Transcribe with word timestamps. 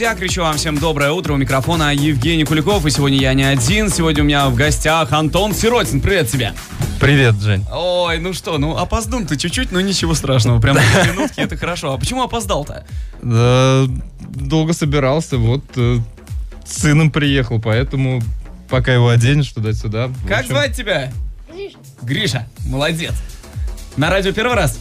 друзья, 0.00 0.16
кричу 0.16 0.40
вам 0.40 0.56
всем 0.56 0.78
доброе 0.78 1.10
утро. 1.10 1.34
У 1.34 1.36
микрофона 1.36 1.92
Евгений 1.92 2.44
Куликов. 2.44 2.86
И 2.86 2.90
сегодня 2.90 3.18
я 3.18 3.34
не 3.34 3.42
один. 3.42 3.90
Сегодня 3.90 4.22
у 4.22 4.26
меня 4.26 4.48
в 4.48 4.54
гостях 4.54 5.12
Антон 5.12 5.52
Сиротин. 5.52 6.00
Привет 6.00 6.26
тебе. 6.30 6.54
Привет, 6.98 7.34
Жень. 7.38 7.66
Ой, 7.70 8.18
ну 8.18 8.32
что, 8.32 8.56
ну 8.56 8.78
опоздал 8.78 9.26
ты 9.26 9.36
чуть-чуть, 9.36 9.72
но 9.72 9.80
ничего 9.82 10.14
страшного. 10.14 10.58
Прям 10.58 10.76
на 10.76 11.06
минутки, 11.06 11.40
это 11.40 11.58
хорошо. 11.58 11.92
А 11.92 11.98
почему 11.98 12.22
опоздал-то? 12.22 12.86
Да, 13.20 13.84
долго 14.20 14.72
собирался, 14.72 15.36
вот 15.36 15.64
э, 15.76 15.98
с 16.64 16.80
сыном 16.80 17.10
приехал, 17.10 17.60
поэтому 17.60 18.22
пока 18.70 18.94
его 18.94 19.10
оденешь 19.10 19.52
туда-сюда. 19.52 20.08
Как 20.26 20.46
звать 20.46 20.74
тебя? 20.74 21.12
Гриша. 21.52 21.76
Гриша, 22.00 22.46
молодец. 22.60 23.12
На 23.98 24.08
радио 24.08 24.32
первый 24.32 24.56
раз? 24.56 24.80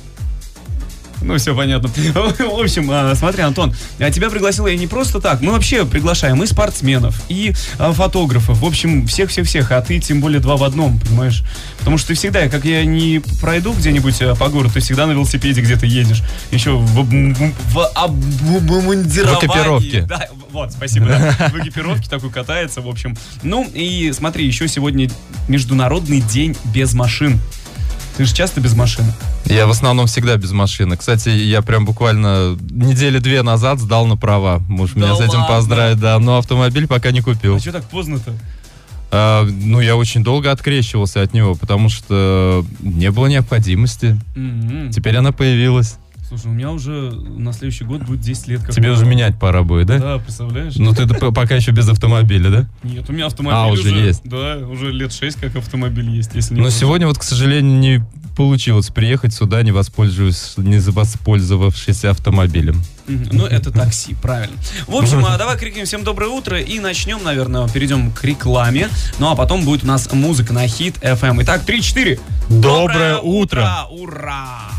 Ну, 1.21 1.37
все 1.37 1.55
понятно. 1.55 1.89
В 1.89 2.61
общем, 2.61 2.89
а, 2.91 3.13
смотри, 3.15 3.43
Антон, 3.43 3.73
а 3.99 4.11
тебя 4.11 4.29
пригласил 4.29 4.67
я 4.67 4.75
не 4.75 4.87
просто 4.87 5.19
так. 5.19 5.41
Мы 5.41 5.51
вообще 5.51 5.85
приглашаем 5.85 6.41
и 6.43 6.45
спортсменов, 6.45 7.21
и 7.29 7.53
а, 7.77 7.91
фотографов. 7.91 8.59
В 8.59 8.65
общем, 8.65 9.07
всех-всех-всех. 9.07 9.71
А 9.71 9.81
ты 9.81 9.99
тем 9.99 10.21
более 10.21 10.39
два 10.39 10.57
в 10.57 10.63
одном, 10.63 10.99
понимаешь? 10.99 11.43
Потому 11.79 11.97
что 11.97 12.09
ты 12.09 12.13
всегда, 12.15 12.47
как 12.47 12.65
я 12.65 12.85
не 12.85 13.21
пройду 13.41 13.73
где-нибудь 13.73 14.19
по 14.37 14.49
городу, 14.49 14.73
ты 14.73 14.79
всегда 14.79 15.07
на 15.07 15.11
велосипеде 15.11 15.61
где-то 15.61 15.85
едешь. 15.85 16.23
Еще 16.51 16.71
в, 16.71 17.03
в, 17.03 17.53
в 17.73 17.87
обмундировании. 17.95 19.35
В 19.35 19.43
экипировке. 19.43 20.01
Да, 20.01 20.27
вот, 20.51 20.71
спасибо. 20.71 21.07
Да. 21.07 21.49
В 21.53 21.59
экипировке 21.59 22.09
такой 22.09 22.31
катается, 22.31 22.81
в 22.81 22.87
общем. 22.87 23.15
Ну, 23.43 23.69
и 23.73 24.11
смотри, 24.13 24.45
еще 24.45 24.67
сегодня 24.67 25.09
Международный 25.47 26.21
день 26.21 26.55
без 26.73 26.93
машин. 26.93 27.39
Ты 28.19 28.25
же 28.25 28.35
часто 28.35 28.59
без 28.59 28.75
машины? 28.75 29.13
Я 29.45 29.65
в 29.65 29.69
основном 29.69 30.07
всегда 30.07 30.35
без 30.35 30.51
машины. 30.51 30.97
Кстати, 30.97 31.29
я 31.29 31.61
прям 31.61 31.85
буквально 31.85 32.57
недели 32.69 33.19
две 33.19 33.43
назад 33.43 33.79
сдал 33.79 34.07
на 34.07 34.17
права. 34.17 34.59
Можешь 34.67 34.95
да 34.95 35.03
меня 35.03 35.15
с 35.15 35.21
этим 35.21 35.47
поздравить, 35.47 36.01
да. 36.01 36.19
Но 36.19 36.37
автомобиль 36.37 36.85
пока 36.85 37.11
не 37.11 37.21
купил. 37.21 37.55
А 37.55 37.59
что 37.61 37.71
так 37.71 37.85
поздно-то? 37.85 38.33
А, 39.09 39.45
ну, 39.45 39.79
я 39.79 39.95
очень 39.95 40.21
долго 40.21 40.51
открещивался 40.51 41.21
от 41.21 41.33
него, 41.33 41.55
потому 41.55 41.87
что 41.87 42.65
не 42.81 43.09
было 43.09 43.27
необходимости. 43.27 44.19
Mm-hmm. 44.35 44.91
Теперь 44.91 45.15
она 45.15 45.31
появилась. 45.31 45.95
Слушай, 46.29 46.45
у 46.45 46.51
меня 46.51 46.69
уже 46.69 46.91
на 46.91 47.51
следующий 47.53 47.85
год 47.85 48.03
будет 48.03 48.21
10 48.21 48.47
лет. 48.49 48.61
Как 48.61 48.75
Тебе 48.75 48.91
уже 48.91 49.03
менять 49.03 49.39
пора 49.39 49.63
будет, 49.63 49.87
да? 49.87 49.97
Да, 49.97 50.17
представляешь? 50.19 50.75
Ну 50.75 50.93
ты 50.93 51.07
пока 51.07 51.55
еще 51.55 51.71
без 51.71 51.89
автомобиля, 51.89 52.51
да? 52.51 52.69
Нет, 52.83 53.09
у 53.09 53.13
меня 53.13 53.25
автомобиль 53.25 53.57
а, 53.57 53.65
уже, 53.65 53.81
уже 53.81 54.05
есть. 54.05 54.21
Да, 54.25 54.57
уже 54.57 54.91
лет 54.91 55.11
6 55.11 55.39
как 55.39 55.55
автомобиль 55.55 56.07
есть, 56.07 56.35
если 56.35 56.53
не 56.53 56.61
Но 56.61 56.69
сегодня 56.69 57.07
вот, 57.07 57.17
к 57.17 57.23
сожалению, 57.23 57.79
не 57.79 58.05
получилось 58.37 58.89
приехать 58.89 59.33
сюда, 59.33 59.63
не 59.63 59.71
воспользовавшись, 59.71 60.53
не 60.57 60.77
воспользовавшись 60.77 62.05
автомобилем. 62.05 62.83
Ну, 63.07 63.47
это 63.47 63.71
такси, 63.71 64.13
правильно. 64.21 64.55
В 64.85 64.95
общем, 64.95 65.25
а 65.25 65.35
давай 65.35 65.57
крикнем 65.57 65.85
всем 65.85 66.03
доброе 66.03 66.27
утро 66.27 66.59
и 66.59 66.79
начнем, 66.79 67.23
наверное, 67.23 67.67
перейдем 67.69 68.11
к 68.11 68.23
рекламе. 68.23 68.89
Ну, 69.17 69.31
а 69.31 69.35
потом 69.35 69.65
будет 69.65 69.83
у 69.83 69.87
нас 69.87 70.07
музыка 70.13 70.53
на 70.53 70.67
хит 70.67 70.95
FM. 71.01 71.39
Итак, 71.41 71.63
3-4. 71.65 72.19
Доброе, 72.49 72.61
доброе 72.61 73.17
утро! 73.17 73.87
Ура! 73.89 74.69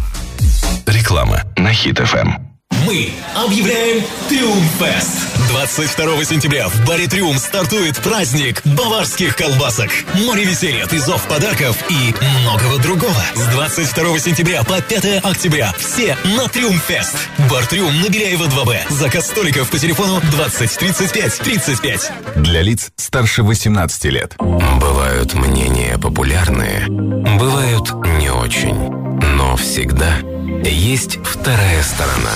Реклама 0.87 1.43
на 1.57 1.73
Хит 1.73 1.99
ФМ. 1.99 2.51
Мы 2.87 3.11
объявляем 3.37 4.03
Триумфест. 4.29 5.31
22 5.51 6.25
сентября 6.25 6.69
в 6.69 6.87
баре 6.87 7.07
Триум 7.09 7.37
стартует 7.37 7.99
праздник 7.99 8.63
баварских 8.65 9.37
колбасок. 9.37 9.91
Море 10.15 10.45
веселья, 10.45 10.87
призов, 10.87 11.27
подарков 11.29 11.77
и 11.91 12.15
многого 12.41 12.79
другого. 12.79 13.23
С 13.35 13.47
22 13.49 14.19
сентября 14.21 14.63
по 14.63 14.81
5 14.81 15.25
октября 15.25 15.75
все 15.77 16.17
на 16.25 16.49
Триумфест. 16.49 17.17
Бар 17.51 17.67
Триум 17.67 18.01
на 18.01 18.09
Беляева 18.09 18.45
2Б. 18.45 18.91
Заказ 18.91 19.27
столиков 19.27 19.69
по 19.69 19.79
телефону 19.79 20.21
20 20.31 20.79
35 20.79 21.39
35. 21.39 22.13
Для 22.37 22.63
лиц 22.63 22.91
старше 22.97 23.43
18 23.43 24.05
лет. 24.07 24.35
Бывают 24.39 25.35
мнения 25.35 25.99
популярные, 25.99 26.87
бывают 26.89 27.93
не 28.19 28.31
очень. 28.31 28.91
Но 29.37 29.57
всегда 29.57 30.19
есть 30.65 31.19
вторая 31.25 31.83
сторона. 31.83 32.31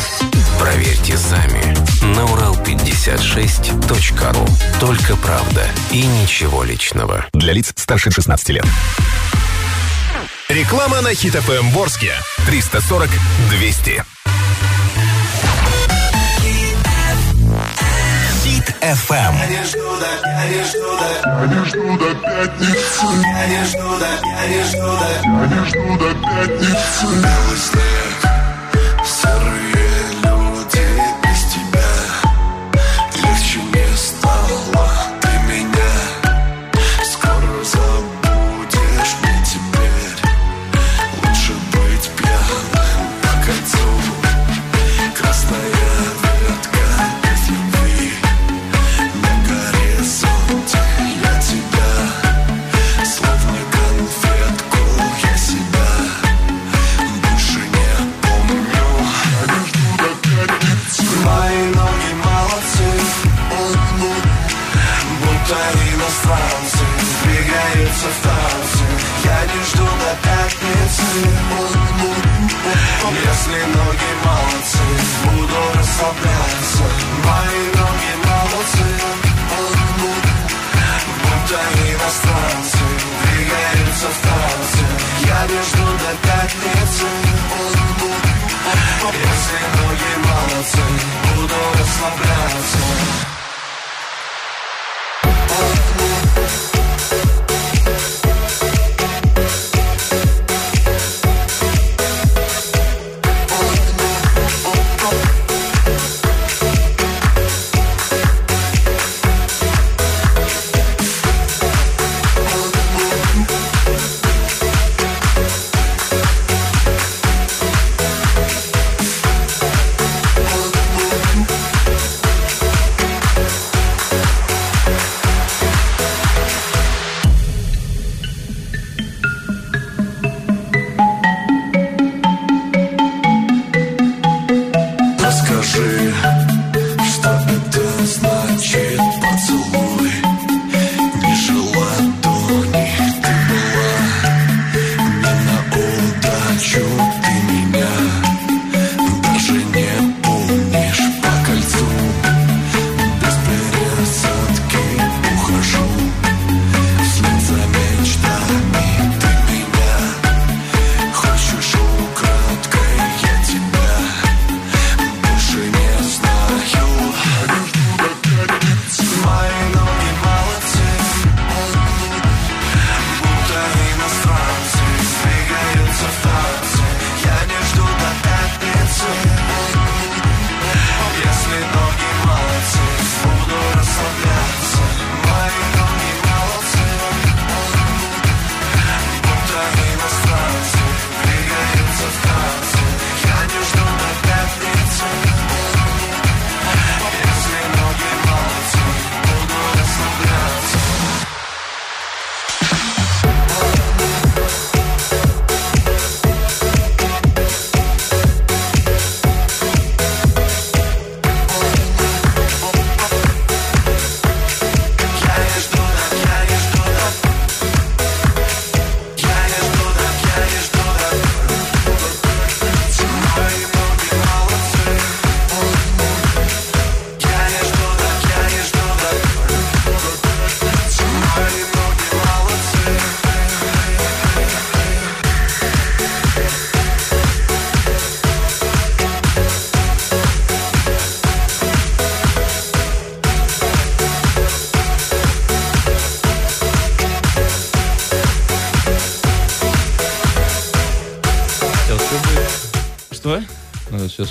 Проверьте 0.59 1.17
сами 1.17 1.63
на 2.15 2.23
урал56.ру. 2.23 4.47
Только 4.81 5.17
правда 5.17 5.69
и 5.91 6.03
ничего 6.03 6.65
личного. 6.65 7.27
Для 7.33 7.53
лиц 7.53 7.73
старше 7.77 8.11
16 8.11 8.49
лет. 8.51 8.67
Реклама 10.49 11.01
на 11.01 11.15
Хит 11.15 11.35
ФМ 11.35 11.71
Ворске. 11.71 12.13
340 12.47 13.09
200. 13.51 14.05
Хит 18.67 18.77
ФМ. 18.81 19.35
Я 19.51 19.65
жду 19.65 19.97
до, 20.01 20.29
я 20.49 20.65
жду 20.65 20.97
до, 20.97 21.09
я 21.55 21.65
жду 21.65 21.99
до 21.99 22.15
пятницы. 22.15 23.07
Я 23.51 23.65
жду 23.65 23.99
до, 23.99 24.07
я 24.49 24.65
жду 24.65 24.99
до, 24.99 25.11
я 25.55 25.65
жду 25.65 25.99
до 25.99 26.15
пятницы. 26.15 27.07
Белый 27.07 27.59
снег, 27.59 28.17
серые 29.05 29.74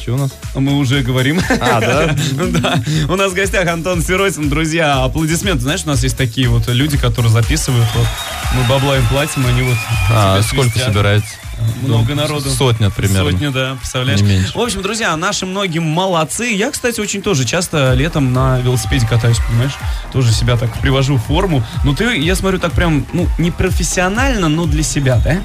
что 0.03 0.15
у 0.15 0.17
нас? 0.17 0.31
Мы 0.53 0.77
уже 0.77 1.01
говорим. 1.01 1.39
А, 1.62 1.79
да? 1.79 2.15
Да. 2.53 2.83
У 3.07 3.15
нас 3.15 3.31
в 3.31 3.36
гостях 3.36 3.67
Антон 3.69 4.03
Сиротин. 4.03 4.50
Друзья, 4.50 5.01
аплодисменты. 5.03 5.62
Знаешь, 5.62 5.83
у 5.86 5.88
нас 5.88 6.03
есть 6.03 6.17
такие 6.17 6.50
вот 6.50 6.67
люди, 6.67 6.98
которые 6.98 7.31
записывают. 7.31 7.88
Вот, 7.95 8.07
мы 8.53 8.67
бабла 8.67 8.98
им 8.98 9.07
платим, 9.07 9.45
они 9.45 9.62
вот... 9.62 9.77
А, 10.12 10.41
сколько 10.41 10.77
собирается? 10.77 11.29
Много 11.81 12.15
народу. 12.15 12.50
Сотня 12.50 12.89
примерно. 12.89 13.31
Сотня, 13.31 13.51
да, 13.51 13.75
представляешь? 13.75 14.19
Не 14.19 14.27
меньше. 14.27 14.57
В 14.57 14.62
общем, 14.62 14.81
друзья, 14.81 15.15
наши 15.15 15.45
многие 15.45 15.79
молодцы. 15.79 16.48
Я, 16.48 16.72
кстати, 16.72 17.00
очень 17.00 17.22
тоже 17.22 17.45
часто 17.45 17.93
летом 17.93 18.33
на 18.33 18.60
велосипеде 18.60 19.07
катаюсь, 19.07 19.38
понимаешь? 19.48 19.74
Тоже 20.12 20.33
себя 20.33 20.57
так 20.57 20.77
привожу 20.79 21.15
в 21.15 21.24
форму. 21.24 21.63
Но 21.86 21.95
ты, 21.95 22.17
я 22.17 22.36
смотрю, 22.36 22.60
так 22.60 22.74
прям, 22.74 23.05
ну, 23.13 23.27
не 23.38 23.51
профессионально, 23.51 24.50
но 24.50 24.65
для 24.65 24.83
себя, 24.83 25.22
да? 25.24 25.41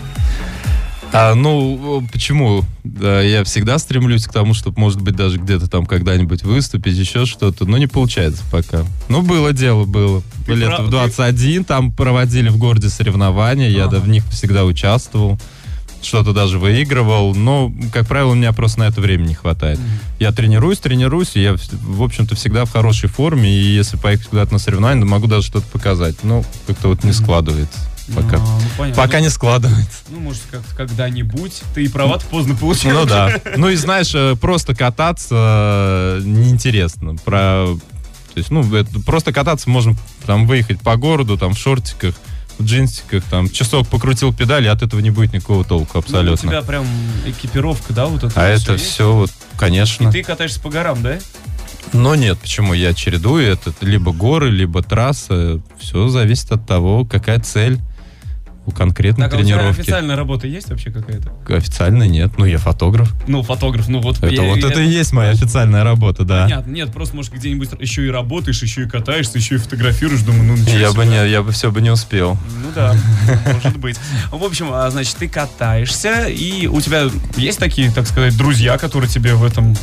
А, 1.12 1.34
ну, 1.34 2.06
почему? 2.12 2.64
Да, 2.84 3.22
я 3.22 3.42
всегда 3.44 3.78
стремлюсь 3.78 4.26
к 4.26 4.32
тому, 4.32 4.52
чтобы, 4.54 4.78
может 4.78 5.00
быть, 5.00 5.16
даже 5.16 5.38
где-то 5.38 5.66
там 5.68 5.86
когда-нибудь 5.86 6.42
выступить, 6.42 6.96
еще 6.96 7.24
что-то. 7.24 7.64
Но 7.64 7.78
не 7.78 7.86
получается 7.86 8.42
пока. 8.52 8.84
Ну, 9.08 9.22
было 9.22 9.52
дело, 9.52 9.84
было. 9.84 10.22
Ты 10.46 10.52
Лет 10.54 10.68
прав- 10.68 10.86
в 10.86 10.90
21 10.90 11.64
там 11.64 11.92
проводили 11.92 12.50
в 12.50 12.58
городе 12.58 12.88
соревнования, 12.90 13.70
я 13.70 13.86
да, 13.86 13.98
в 14.00 14.08
них 14.08 14.22
всегда 14.30 14.64
участвовал. 14.64 15.38
Что-то 16.00 16.32
даже 16.32 16.58
выигрывал, 16.60 17.34
но, 17.34 17.72
как 17.92 18.06
правило, 18.06 18.30
у 18.30 18.34
меня 18.34 18.52
просто 18.52 18.78
на 18.80 18.84
это 18.84 19.00
времени 19.00 19.28
не 19.30 19.34
хватает. 19.34 19.80
Я 20.20 20.30
тренируюсь, 20.30 20.78
тренируюсь, 20.78 21.32
и 21.34 21.42
я, 21.42 21.56
в- 21.56 21.96
в 21.96 22.02
общем-то, 22.04 22.36
всегда 22.36 22.64
в 22.66 22.70
хорошей 22.70 23.08
форме, 23.08 23.50
и 23.50 23.60
если 23.74 23.96
поехать 23.96 24.28
куда-то 24.28 24.52
на 24.52 24.58
соревнования, 24.60 25.02
то 25.02 25.08
могу 25.08 25.26
даже 25.26 25.46
что-то 25.48 25.66
показать. 25.72 26.22
Но 26.22 26.44
как-то 26.68 26.88
вот 26.88 27.02
не 27.02 27.12
складывается 27.12 27.78
пока. 28.14 28.36
А, 28.36 28.40
ну, 28.40 28.60
понятно. 28.76 29.02
Пока 29.02 29.20
не 29.20 29.28
складывается. 29.28 29.98
Ну, 30.10 30.20
может, 30.20 30.42
как-то 30.50 30.74
когда-нибудь. 30.74 31.62
Ты 31.74 31.84
и 31.84 31.88
права 31.88 32.18
поздно 32.30 32.54
получил. 32.54 32.90
Ну 32.92 33.04
да. 33.06 33.40
Ну 33.56 33.68
и 33.68 33.76
знаешь, 33.76 34.14
э, 34.14 34.36
просто 34.36 34.74
кататься 34.74 35.34
э, 35.34 36.22
неинтересно. 36.24 37.16
Про, 37.16 37.66
то 38.34 38.36
есть, 38.36 38.50
ну, 38.50 38.62
это- 38.74 39.00
просто 39.00 39.32
кататься 39.32 39.68
можно 39.70 39.96
там 40.26 40.46
выехать 40.46 40.80
по 40.80 40.96
городу, 40.96 41.36
там 41.38 41.54
в 41.54 41.58
шортиках, 41.58 42.14
в 42.58 42.64
джинсиках, 42.64 43.22
там 43.24 43.48
часок 43.48 43.86
покрутил 43.88 44.34
педали, 44.34 44.66
от 44.68 44.82
этого 44.82 45.00
не 45.00 45.10
будет 45.10 45.32
никакого 45.32 45.64
толку 45.64 45.92
Ну, 45.94 46.00
абсолютно. 46.00 46.48
у 46.48 46.50
тебя 46.50 46.62
прям 46.62 46.86
экипировка, 47.26 47.92
да, 47.92 48.06
вот 48.06 48.24
это 48.24 48.32
а 48.40 48.46
это 48.48 48.72
есть? 48.72 48.84
все 48.86 49.12
вот, 49.12 49.30
конечно. 49.56 50.08
И 50.08 50.12
ты 50.12 50.22
катаешься 50.24 50.60
по 50.60 50.68
горам, 50.70 51.02
да? 51.02 51.18
Но 51.92 52.14
нет, 52.16 52.38
почему? 52.38 52.74
Я 52.74 52.92
чередую 52.92 53.46
это 53.46 53.72
либо 53.80 54.12
горы, 54.12 54.50
либо 54.50 54.82
трасса. 54.82 55.60
Все 55.78 56.08
зависит 56.08 56.52
от 56.52 56.66
того, 56.66 57.04
какая 57.06 57.40
цель 57.40 57.78
у 58.68 58.70
конкретной 58.70 59.24
Так, 59.24 59.34
а 59.34 59.36
у 59.38 59.40
тебя 59.44 59.56
тренировки. 59.56 59.80
официальная 59.80 60.14
работа 60.16 60.46
есть 60.46 60.68
вообще 60.68 60.90
какая-то? 60.90 61.32
Официально 61.48 62.02
нет. 62.04 62.32
Ну, 62.36 62.44
я 62.44 62.58
фотограф. 62.58 63.10
Ну, 63.26 63.42
фотограф, 63.42 63.88
ну 63.88 64.00
вот. 64.00 64.18
Это 64.18 64.28
я- 64.28 64.42
вот 64.42 64.58
я- 64.58 64.68
это 64.68 64.80
и 64.82 64.86
есть 64.88 65.12
моя 65.12 65.30
официальная 65.30 65.84
работа, 65.84 66.24
да. 66.24 66.42
Понятно, 66.44 66.70
нет, 66.70 66.92
просто, 66.92 67.16
может, 67.16 67.32
где-нибудь 67.32 67.70
еще 67.80 68.06
и 68.06 68.10
работаешь, 68.10 68.62
еще 68.62 68.82
и 68.82 68.86
катаешься, 68.88 69.38
еще 69.38 69.54
и 69.54 69.58
фотографируешь, 69.58 70.20
думаю, 70.20 70.44
ну, 70.44 70.56
ничего 70.56 70.76
Я 70.78 70.90
себе. 70.90 70.96
бы 71.00 71.06
не, 71.06 71.30
я 71.30 71.42
бы 71.42 71.52
все 71.52 71.70
бы 71.70 71.80
не 71.80 71.90
успел. 71.90 72.36
Ну 72.62 72.68
да, 72.74 72.94
может 73.52 73.78
быть. 73.78 73.96
В 74.30 74.44
общем, 74.44 74.68
а, 74.70 74.90
значит, 74.90 75.16
ты 75.16 75.28
катаешься, 75.28 76.26
и 76.28 76.66
у 76.66 76.80
тебя 76.80 77.04
есть 77.36 77.58
такие, 77.58 77.90
так 77.90 78.06
сказать, 78.06 78.36
друзья, 78.36 78.76
которые 78.76 79.08
тебе 79.10 79.34
в 79.34 79.44
этом 79.44 79.74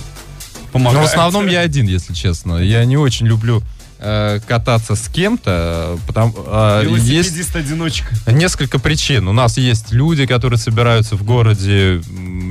помогают? 0.72 1.02
Ну, 1.02 1.08
в 1.08 1.10
основном 1.10 1.48
я 1.48 1.62
один, 1.62 1.88
если 1.88 2.14
честно. 2.14 2.58
Я 2.58 2.86
не 2.86 2.98
очень 2.98 3.26
люблю 3.26 3.64
э, 4.00 4.40
кататься 4.48 4.96
с 4.96 5.08
кем-то, 5.08 5.98
потому 6.08 6.34
э, 6.48 6.84
есть 6.90 7.08
Велосипедист-одиночка. 7.08 8.08
несколько 8.28 8.80
причин. 8.80 9.28
У 9.28 9.34
нас 9.34 9.58
есть 9.58 9.92
люди, 9.92 10.26
которые 10.26 10.60
собираются 10.60 11.16
в 11.16 11.24
городе. 11.24 12.02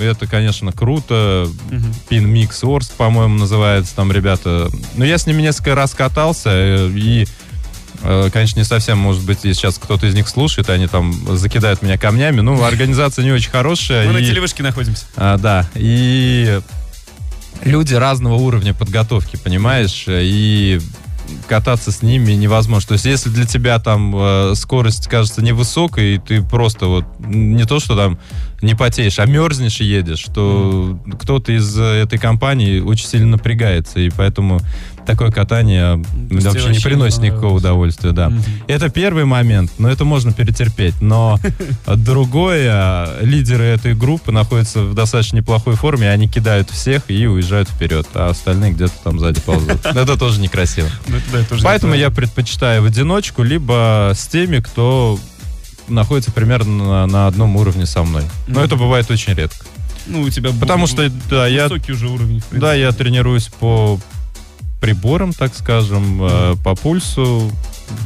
Это, 0.00 0.26
конечно, 0.26 0.72
круто. 0.72 1.48
Пин 2.08 2.28
Микс 2.28 2.64
Орст, 2.64 2.92
по-моему, 2.94 3.36
называется 3.36 3.94
там 3.94 4.10
ребята. 4.12 4.68
Но 4.96 5.04
я 5.04 5.18
с 5.18 5.26
ними 5.26 5.42
несколько 5.42 5.74
раз 5.74 5.92
катался 5.94 6.50
э, 6.52 6.90
и 6.94 7.26
э, 8.02 8.30
Конечно, 8.32 8.58
не 8.58 8.64
совсем, 8.64 8.98
может 8.98 9.24
быть, 9.24 9.38
если 9.44 9.52
сейчас 9.60 9.78
кто-то 9.78 10.06
из 10.06 10.14
них 10.14 10.28
слушает, 10.28 10.68
они 10.70 10.86
там 10.88 11.14
закидают 11.36 11.82
меня 11.82 11.96
камнями. 11.98 12.40
Ну, 12.40 12.62
организация 12.62 13.24
не 13.24 13.32
очень 13.32 13.50
хорошая. 13.50 14.06
Мы 14.06 14.12
на 14.14 14.18
и- 14.18 14.26
телевышке 14.26 14.62
находимся. 14.62 15.06
а, 15.16 15.38
да, 15.38 15.68
и 15.74 16.60
люди 17.62 17.94
разного 17.94 18.34
уровня 18.34 18.74
подготовки, 18.74 19.36
понимаешь? 19.36 20.04
И 20.08 20.80
кататься 21.48 21.90
с 21.90 22.02
ними 22.02 22.32
невозможно. 22.32 22.88
То 22.88 22.94
есть, 22.94 23.04
если 23.04 23.30
для 23.30 23.46
тебя 23.46 23.78
там 23.78 24.14
э, 24.16 24.54
скорость 24.54 25.08
кажется 25.08 25.42
невысокой, 25.42 26.16
и 26.16 26.18
ты 26.18 26.42
просто 26.42 26.86
вот 26.86 27.04
не 27.18 27.64
то, 27.64 27.80
что 27.80 27.96
там 27.96 28.18
не 28.62 28.74
потеешь, 28.74 29.18
а 29.18 29.26
мерзнешь 29.26 29.80
и 29.80 29.84
едешь, 29.84 30.24
то 30.34 30.98
mm. 31.04 31.18
кто-то 31.18 31.52
из 31.52 31.78
э, 31.78 31.82
этой 31.82 32.18
компании 32.18 32.80
очень 32.80 33.06
сильно 33.06 33.28
напрягается, 33.28 34.00
и 34.00 34.10
поэтому 34.10 34.60
такое 35.06 35.30
катание 35.30 35.96
вообще, 36.30 36.48
вообще 36.48 36.68
не 36.70 36.78
приносит 36.78 37.20
никакого 37.20 37.56
удовольствия, 37.58 38.12
да. 38.12 38.28
Mm-hmm. 38.28 38.64
Это 38.68 38.88
первый 38.88 39.24
момент, 39.24 39.72
но 39.78 39.88
это 39.88 40.04
можно 40.04 40.32
перетерпеть. 40.32 41.00
Но 41.00 41.38
другое, 41.86 43.20
лидеры 43.20 43.64
этой 43.64 43.94
группы 43.94 44.32
находятся 44.32 44.82
в 44.82 44.94
достаточно 44.94 45.36
неплохой 45.36 45.74
форме, 45.76 46.10
они 46.10 46.28
кидают 46.28 46.70
всех 46.70 47.02
и 47.08 47.26
уезжают 47.26 47.68
вперед, 47.68 48.06
а 48.14 48.30
остальные 48.30 48.72
где-то 48.72 48.94
там 49.02 49.18
сзади 49.18 49.40
ползут. 49.40 49.84
Это 49.84 50.16
тоже 50.18 50.40
некрасиво. 50.40 50.88
Поэтому 51.62 51.94
я 51.94 52.10
предпочитаю 52.10 52.82
в 52.82 52.86
одиночку, 52.86 53.42
либо 53.42 54.12
с 54.14 54.26
теми, 54.26 54.60
кто 54.60 55.18
находится 55.88 56.32
примерно 56.32 57.06
на, 57.06 57.26
одном 57.26 57.56
уровне 57.56 57.86
со 57.86 58.02
мной. 58.02 58.24
Но 58.46 58.62
это 58.62 58.76
бывает 58.76 59.10
очень 59.10 59.34
редко. 59.34 59.66
Ну, 60.06 60.22
у 60.22 60.30
тебя 60.30 60.50
Потому 60.58 60.86
что, 60.86 61.10
да, 61.30 61.46
я... 61.46 61.66
уже 61.66 62.08
уровень, 62.08 62.42
Да, 62.50 62.74
я 62.74 62.92
тренируюсь 62.92 63.48
по 63.48 63.98
приборам, 64.84 65.32
так 65.32 65.54
скажем, 65.54 66.22
mm-hmm. 66.22 66.62
по 66.62 66.74
пульсу. 66.74 67.50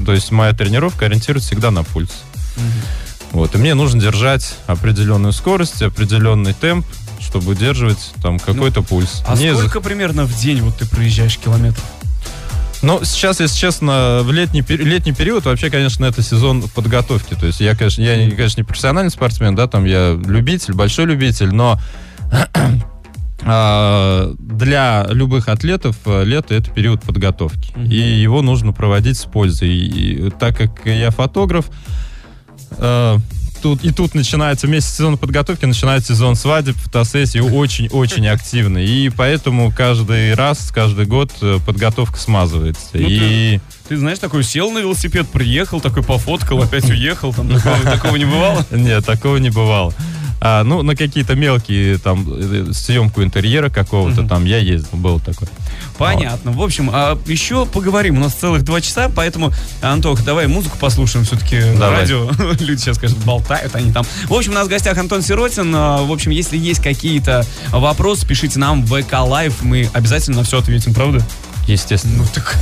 То 0.06 0.12
есть 0.12 0.30
моя 0.30 0.52
тренировка 0.52 1.06
ориентируется 1.06 1.48
всегда 1.48 1.72
на 1.72 1.82
пульс. 1.82 2.22
Вот, 3.32 3.52
и 3.56 3.58
мне 3.58 3.74
нужно 3.74 4.00
держать 4.00 4.56
определенную 4.68 5.32
скорость, 5.32 5.82
определенный 5.82 6.54
темп, 6.54 6.86
чтобы 7.20 7.50
удерживать 7.50 8.12
там 8.22 8.38
какой-то 8.38 8.80
ну, 8.80 8.86
пульс. 8.86 9.24
А 9.26 9.34
мне 9.34 9.54
сколько 9.54 9.80
за... 9.80 9.84
примерно 9.84 10.24
в 10.24 10.38
день 10.40 10.60
вот 10.60 10.78
ты 10.78 10.86
проезжаешь 10.86 11.36
километров? 11.36 11.84
Ну, 12.82 13.00
сейчас, 13.02 13.40
если 13.40 13.56
честно, 13.56 14.20
в 14.22 14.30
летний, 14.30 14.64
летний 14.68 15.12
период 15.12 15.46
вообще, 15.46 15.70
конечно, 15.70 16.04
это 16.04 16.22
сезон 16.22 16.62
подготовки. 16.62 17.34
То 17.34 17.46
есть 17.46 17.58
я, 17.58 17.74
конечно, 17.74 18.02
я, 18.02 18.14
конечно, 18.30 18.60
не 18.60 18.64
профессиональный 18.64 19.10
спортсмен, 19.10 19.56
да, 19.56 19.66
там 19.66 19.84
я 19.84 20.12
любитель, 20.12 20.74
большой 20.74 21.06
любитель, 21.06 21.52
но 21.52 21.80
для 23.40 25.06
любых 25.08 25.48
атлетов 25.48 25.96
э, 26.06 26.24
лето 26.24 26.54
это 26.54 26.70
период 26.70 27.02
подготовки. 27.02 27.72
Mm-hmm. 27.72 27.88
И 27.88 28.20
его 28.20 28.42
нужно 28.42 28.72
проводить 28.72 29.16
с 29.16 29.24
пользой. 29.24 29.70
И, 29.70 30.30
так 30.30 30.56
как 30.56 30.86
я 30.86 31.10
фотограф, 31.10 31.66
э, 32.72 33.18
тут, 33.62 33.84
и 33.84 33.92
тут 33.92 34.14
начинается 34.14 34.66
вместе 34.66 34.90
сезон 34.90 35.18
подготовки, 35.18 35.64
начинается 35.64 36.14
сезон 36.14 36.34
свадеб, 36.34 36.76
фотосессии 36.76 37.38
очень-очень 37.38 38.26
активный. 38.28 38.86
И 38.86 39.10
поэтому 39.10 39.72
каждый 39.72 40.34
раз, 40.34 40.70
каждый 40.72 41.06
год 41.06 41.32
э, 41.40 41.58
подготовка 41.64 42.18
смазывается. 42.18 42.88
Ну, 42.94 43.00
и... 43.00 43.18
Ты, 43.18 43.60
ты 43.90 43.96
знаешь, 43.96 44.18
такой 44.18 44.42
сел 44.44 44.70
на 44.70 44.78
велосипед, 44.78 45.28
приехал, 45.28 45.80
такой 45.80 46.02
пофоткал, 46.02 46.62
опять 46.62 46.88
уехал. 46.90 47.32
Там 47.32 47.48
такого, 47.48 47.78
такого 47.82 48.16
не 48.16 48.24
бывало? 48.24 48.66
Нет, 48.70 49.04
такого 49.04 49.36
не 49.36 49.50
бывало. 49.50 49.94
А, 50.40 50.62
ну, 50.62 50.82
на 50.82 50.94
какие-то 50.94 51.34
мелкие, 51.34 51.98
там, 51.98 52.24
э, 52.28 52.72
съемку 52.72 53.22
интерьера 53.22 53.70
какого-то, 53.70 54.26
там, 54.26 54.44
я 54.44 54.58
ездил, 54.58 54.98
был 54.98 55.20
такой. 55.20 55.48
Понятно. 55.96 56.52
Вот. 56.52 56.60
В 56.60 56.64
общем, 56.64 56.90
а 56.92 57.18
еще 57.26 57.66
поговорим. 57.66 58.18
У 58.18 58.20
нас 58.20 58.34
целых 58.34 58.62
два 58.62 58.80
часа, 58.80 59.10
поэтому, 59.14 59.52
Антох, 59.82 60.24
давай 60.24 60.46
музыку 60.46 60.78
послушаем 60.78 61.24
все-таки 61.24 61.58
на 61.58 61.90
радио. 61.90 62.30
Люди 62.60 62.80
сейчас, 62.80 62.96
скажут, 62.96 63.18
болтают 63.18 63.74
они 63.74 63.92
там. 63.92 64.04
В 64.26 64.34
общем, 64.34 64.52
у 64.52 64.54
нас 64.54 64.66
в 64.66 64.70
гостях 64.70 64.96
Антон 64.96 65.22
Сиротин. 65.22 65.74
А, 65.74 66.02
в 66.02 66.12
общем, 66.12 66.30
если 66.30 66.56
есть 66.56 66.82
какие-то 66.82 67.44
вопросы, 67.70 68.26
пишите 68.26 68.58
нам 68.58 68.84
в 68.84 69.02
ВК 69.02 69.14
Лайв. 69.20 69.62
Мы 69.62 69.90
обязательно 69.92 70.38
на 70.38 70.44
все 70.44 70.58
ответим, 70.58 70.94
правда? 70.94 71.24
Естественно. 71.66 72.18
Ну 72.18 72.24
так... 72.32 72.56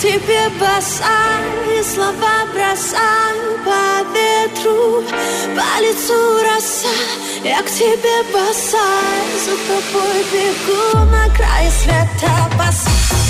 тебе 0.00 0.48
босая 0.60 1.82
слова 1.82 2.46
бросаю 2.52 3.58
по 3.64 4.02
ветру 4.12 5.02
По 5.54 5.82
лицу 5.82 6.38
роса. 6.42 6.88
Я 7.42 7.62
к 7.62 7.66
тебе 7.66 8.22
босая 8.32 9.38
За 9.38 9.52
тобой 9.66 10.24
бегу 10.32 10.98
на 11.10 11.34
край 11.34 11.70
света. 11.70 12.30
Босая 12.58 13.25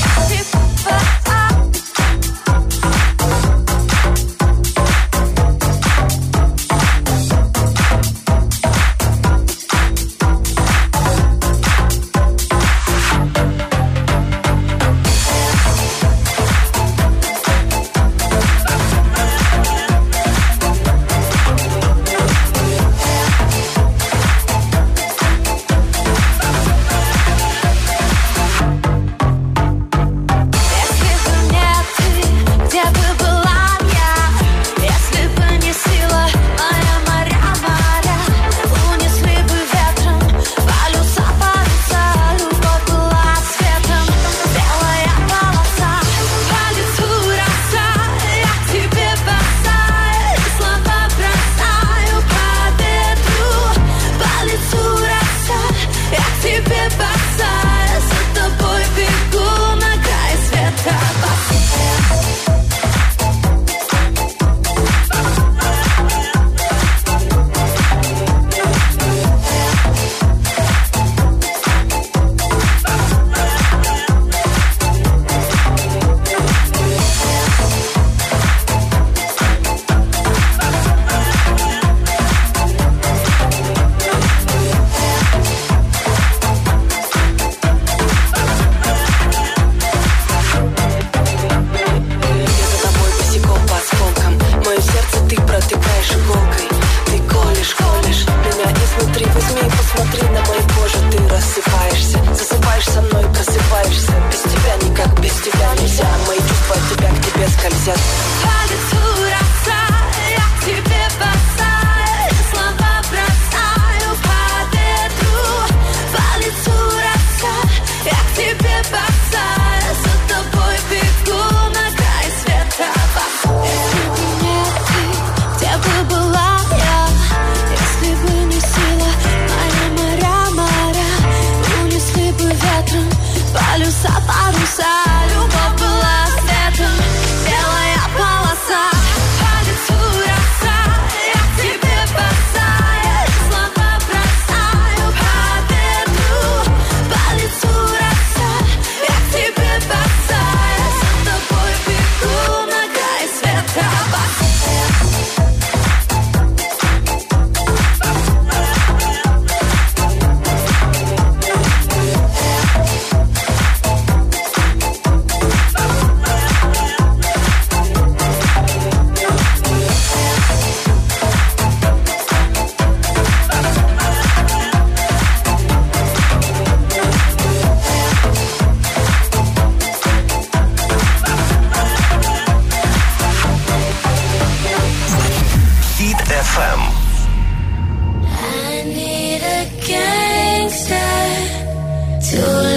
Good. 192.37 192.75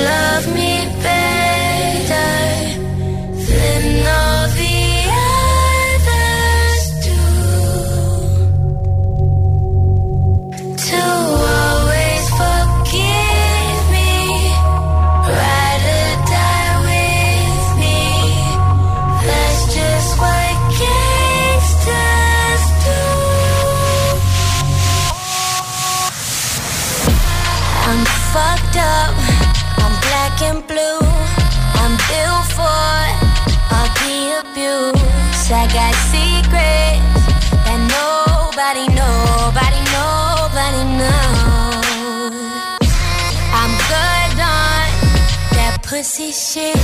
Pussy 45.99 46.31
shit. 46.31 46.77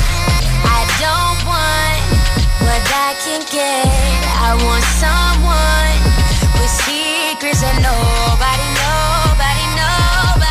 I 0.78 0.82
don't 1.00 1.40
want 1.48 2.04
what 2.60 2.84
I 3.08 3.16
can 3.24 3.40
get. 3.48 3.88
I 4.44 4.52
want 4.66 4.84
someone 5.00 6.00
with 6.60 6.74
secrets 6.84 7.62
that 7.62 7.80
nobody, 7.80 8.68
nobody, 8.84 9.66
nobody 9.80 10.45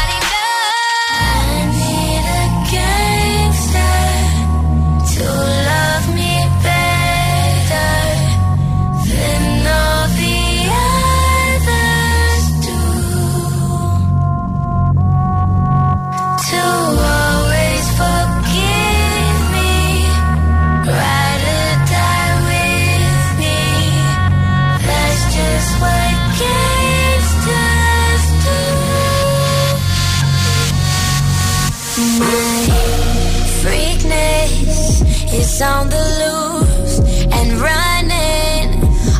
on 35.64 35.88
the 35.88 36.04
loose 36.20 36.98
and 37.32 37.48
running 37.68 38.68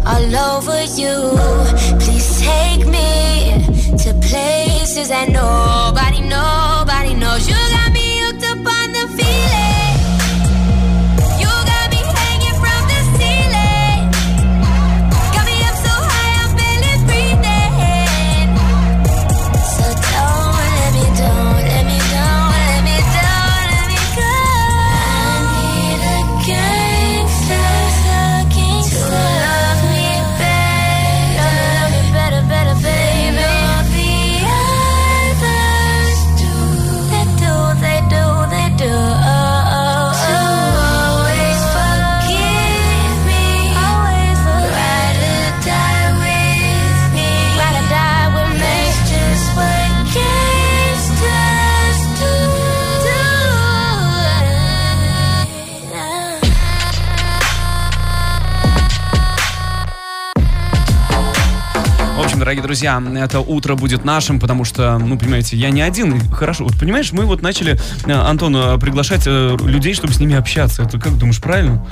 all 0.06 0.36
over 0.56 0.78
you. 1.00 1.16
Please 2.00 2.40
take 2.40 2.86
me 2.86 3.64
to 4.02 4.12
places 4.28 5.08
that 5.08 5.28
nobody, 5.30 6.20
knows. 6.28 6.73
Друзья, 62.74 63.00
это 63.22 63.38
утро 63.38 63.76
будет 63.76 64.04
нашим, 64.04 64.40
потому 64.40 64.64
что, 64.64 64.98
ну, 64.98 65.16
понимаете, 65.16 65.56
я 65.56 65.70
не 65.70 65.80
один. 65.80 66.20
Хорошо, 66.32 66.64
вот 66.64 66.76
понимаешь, 66.76 67.12
мы 67.12 67.24
вот 67.24 67.40
начали, 67.40 67.78
э, 68.04 68.12
Антон, 68.12 68.80
приглашать 68.80 69.22
э, 69.26 69.56
людей, 69.64 69.94
чтобы 69.94 70.12
с 70.12 70.18
ними 70.18 70.34
общаться. 70.34 70.82
Это 70.82 70.98
как 70.98 71.16
думаешь, 71.16 71.40
правильно? 71.40 71.86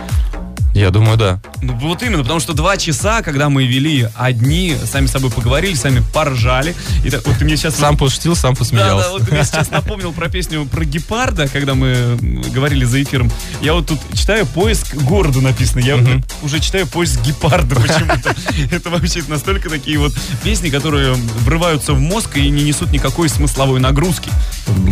Я 0.75 0.91
думаю, 0.91 1.17
да. 1.17 1.41
Ну, 1.61 1.75
вот 1.75 2.03
именно, 2.03 2.23
потому 2.23 2.41
что 2.41 2.55
два 2.55 2.77
часа, 2.77 3.23
когда 3.23 3.49
мы 3.49 3.67
вели 3.67 4.09
одни, 4.17 4.75
сами 4.91 5.07
с 5.07 5.11
собой 5.13 5.31
поговорили, 5.31 5.75
сами 5.75 6.03
поржали. 6.13 6.75
И 7.05 7.11
так, 7.11 7.27
вот 7.27 7.37
ты 7.39 7.45
мне 7.45 7.57
сейчас... 7.57 7.77
Сам 7.77 7.97
пошутил, 7.97 8.35
сам 8.35 8.55
Да, 8.55 8.59
посмеялся. 8.59 9.05
да, 9.05 9.11
вот 9.13 9.27
ты 9.27 9.33
мне 9.33 9.45
сейчас 9.45 9.71
напомнил 9.71 10.13
про 10.13 10.29
песню 10.29 10.67
про 10.67 10.85
гепарда, 10.85 11.49
когда 11.49 11.75
мы 11.75 12.19
говорили 12.55 12.85
за 12.85 13.03
эфиром. 13.03 13.31
Я 13.61 13.75
вот 13.75 13.87
тут 13.87 14.01
читаю 14.15 14.47
поиск 14.47 14.95
города 14.95 15.41
написано. 15.41 15.81
Я 15.81 15.97
вот 15.97 16.23
уже 16.43 16.61
читаю 16.61 16.87
поиск 16.87 17.21
гепарда 17.21 17.75
почему-то. 17.77 18.35
Это 18.75 18.91
вообще 18.91 19.23
настолько 19.29 19.69
такие 19.69 19.99
вот 19.99 20.13
песни, 20.43 20.71
которые 20.71 21.15
врываются 21.45 21.93
в 21.93 22.01
мозг 22.01 22.37
и 22.37 22.49
не 22.49 22.65
несут 22.65 22.93
никакой 22.93 23.29
смысловой 23.29 23.81
нагрузки. 23.81 24.31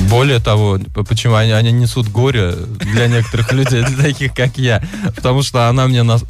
Более 0.09 0.41
того, 0.41 0.79
почему 1.09 1.35
они, 1.35 1.53
они 1.53 1.73
несут 1.73 2.09
горе 2.09 2.55
для 2.93 3.07
некоторых 3.07 3.53
людей, 3.53 3.85
для 3.85 3.97
таких, 4.05 4.35
как 4.35 4.59
я. 4.59 4.83
Потому 5.15 5.43
что 5.43 5.69
она 5.69 5.87
мне... 5.87 6.03
нас- 6.03 6.25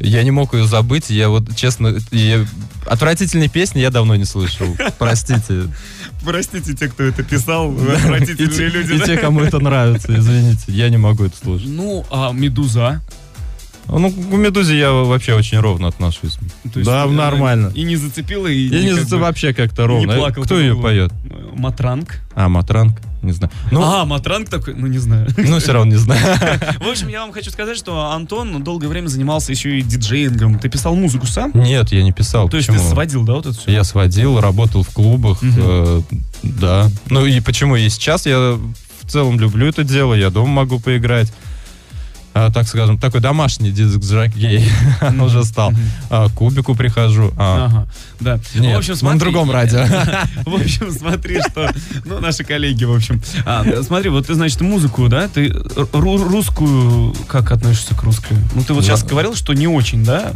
Я 0.00 0.22
не 0.22 0.30
мог 0.30 0.54
ее 0.54 0.64
забыть. 0.66 1.10
Я 1.10 1.28
вот, 1.28 1.54
честно, 1.54 1.94
и 2.10 2.44
отвратительные 2.86 3.48
песни 3.50 3.80
я 3.80 3.90
давно 3.90 4.16
не 4.16 4.24
слышал. 4.24 4.66
Простите. 4.98 5.64
Простите 6.24 6.74
те, 6.74 6.88
кто 6.88 7.02
это 7.04 7.22
писал, 7.22 7.70
отвратительные 7.72 8.48
те, 8.56 8.68
люди. 8.68 8.92
и 8.94 9.00
те, 9.00 9.16
кому 9.18 9.40
это 9.40 9.58
нравится, 9.58 10.16
извините. 10.18 10.64
Я 10.68 10.88
не 10.88 10.96
могу 10.98 11.24
это 11.24 11.36
слушать. 11.36 11.68
Ну, 11.68 12.04
а 12.10 12.32
Медуза? 12.32 13.02
Ну, 13.88 14.10
к 14.10 14.16
Медузе 14.16 14.78
я 14.78 14.92
вообще 14.92 15.34
очень 15.34 15.58
ровно 15.58 15.88
отношусь. 15.88 16.38
Да, 16.64 17.06
нормально. 17.06 17.72
И 17.74 17.82
не 17.82 17.96
зацепила, 17.96 18.46
и 18.46 18.68
Я 18.68 18.82
не 18.84 18.94
как 18.96 19.04
за- 19.08 19.16
бы 19.16 19.22
вообще 19.22 19.52
как-то 19.52 19.86
ровно. 19.86 20.30
Кто 20.32 20.60
ее 20.60 20.76
поет? 20.76 21.12
Матранг. 21.54 22.20
А, 22.34 22.48
Матранг? 22.48 23.00
Не 23.22 23.32
знаю. 23.32 23.52
Ну, 23.70 23.82
а, 23.82 24.04
Матранг 24.04 24.48
такой, 24.48 24.74
ну 24.74 24.86
не 24.86 24.98
знаю. 24.98 25.28
ну 25.36 25.58
все 25.58 25.72
равно 25.72 25.92
не 25.92 25.98
знаю. 25.98 26.20
В 26.80 26.88
общем, 26.88 27.08
я 27.08 27.20
вам 27.20 27.32
хочу 27.32 27.50
сказать, 27.50 27.76
что 27.76 28.10
Антон 28.12 28.62
долгое 28.62 28.88
время 28.88 29.08
занимался 29.08 29.52
еще 29.52 29.78
и 29.78 29.82
диджеингом. 29.82 30.58
Ты 30.58 30.68
писал 30.68 30.94
музыку 30.94 31.26
сам? 31.26 31.52
Нет, 31.54 31.92
я 31.92 32.02
не 32.02 32.12
писал. 32.12 32.48
То 32.48 32.56
есть 32.56 32.68
ты 32.68 32.78
сводил, 32.78 33.24
да, 33.24 33.34
вот 33.34 33.46
это 33.46 33.58
все? 33.58 33.70
Я 33.70 33.84
сводил, 33.84 34.40
работал 34.40 34.82
в 34.82 34.90
клубах, 34.90 35.38
э, 35.42 36.02
да. 36.42 36.88
Ну 37.08 37.26
и 37.26 37.40
почему? 37.40 37.76
И 37.76 37.88
сейчас 37.88 38.26
я 38.26 38.58
в 39.02 39.06
целом 39.06 39.38
люблю 39.38 39.66
это 39.66 39.84
дело, 39.84 40.14
я 40.14 40.30
дома 40.30 40.48
могу 40.48 40.78
поиграть. 40.78 41.32
А, 42.32 42.50
так 42.50 42.68
скажем, 42.68 42.96
такой 42.96 43.20
домашний 43.20 43.72
диск-жокей 43.72 44.64
уже 45.20 45.44
стал. 45.44 45.72
К 46.08 46.28
кубику 46.28 46.74
прихожу. 46.76 47.32
А, 47.36 47.66
Ага, 47.66 47.86
да. 48.20 48.40
Нет, 48.54 48.74
в 48.76 48.78
общем, 48.78 48.92
на 48.92 48.98
смотри, 48.98 49.18
другом 49.20 49.50
радио. 49.50 49.80
В 50.46 50.54
общем, 50.54 50.92
смотри, 50.92 51.40
что... 51.40 51.72
Ну, 52.04 52.20
наши 52.20 52.44
коллеги, 52.44 52.84
в 52.84 52.94
общем. 52.94 53.20
А, 53.44 53.64
смотри, 53.82 54.10
вот 54.10 54.26
ты, 54.28 54.34
значит, 54.34 54.60
музыку, 54.60 55.08
да? 55.08 55.26
Ты 55.28 55.48
ру- 55.48 56.28
русскую... 56.28 57.14
Как 57.26 57.50
относишься 57.50 57.94
к 57.94 58.02
русской? 58.04 58.36
Ну, 58.54 58.62
ты 58.62 58.74
вот 58.74 58.84
сейчас 58.84 59.02
говорил, 59.02 59.34
что 59.34 59.52
не 59.52 59.66
очень, 59.66 60.04
да? 60.04 60.32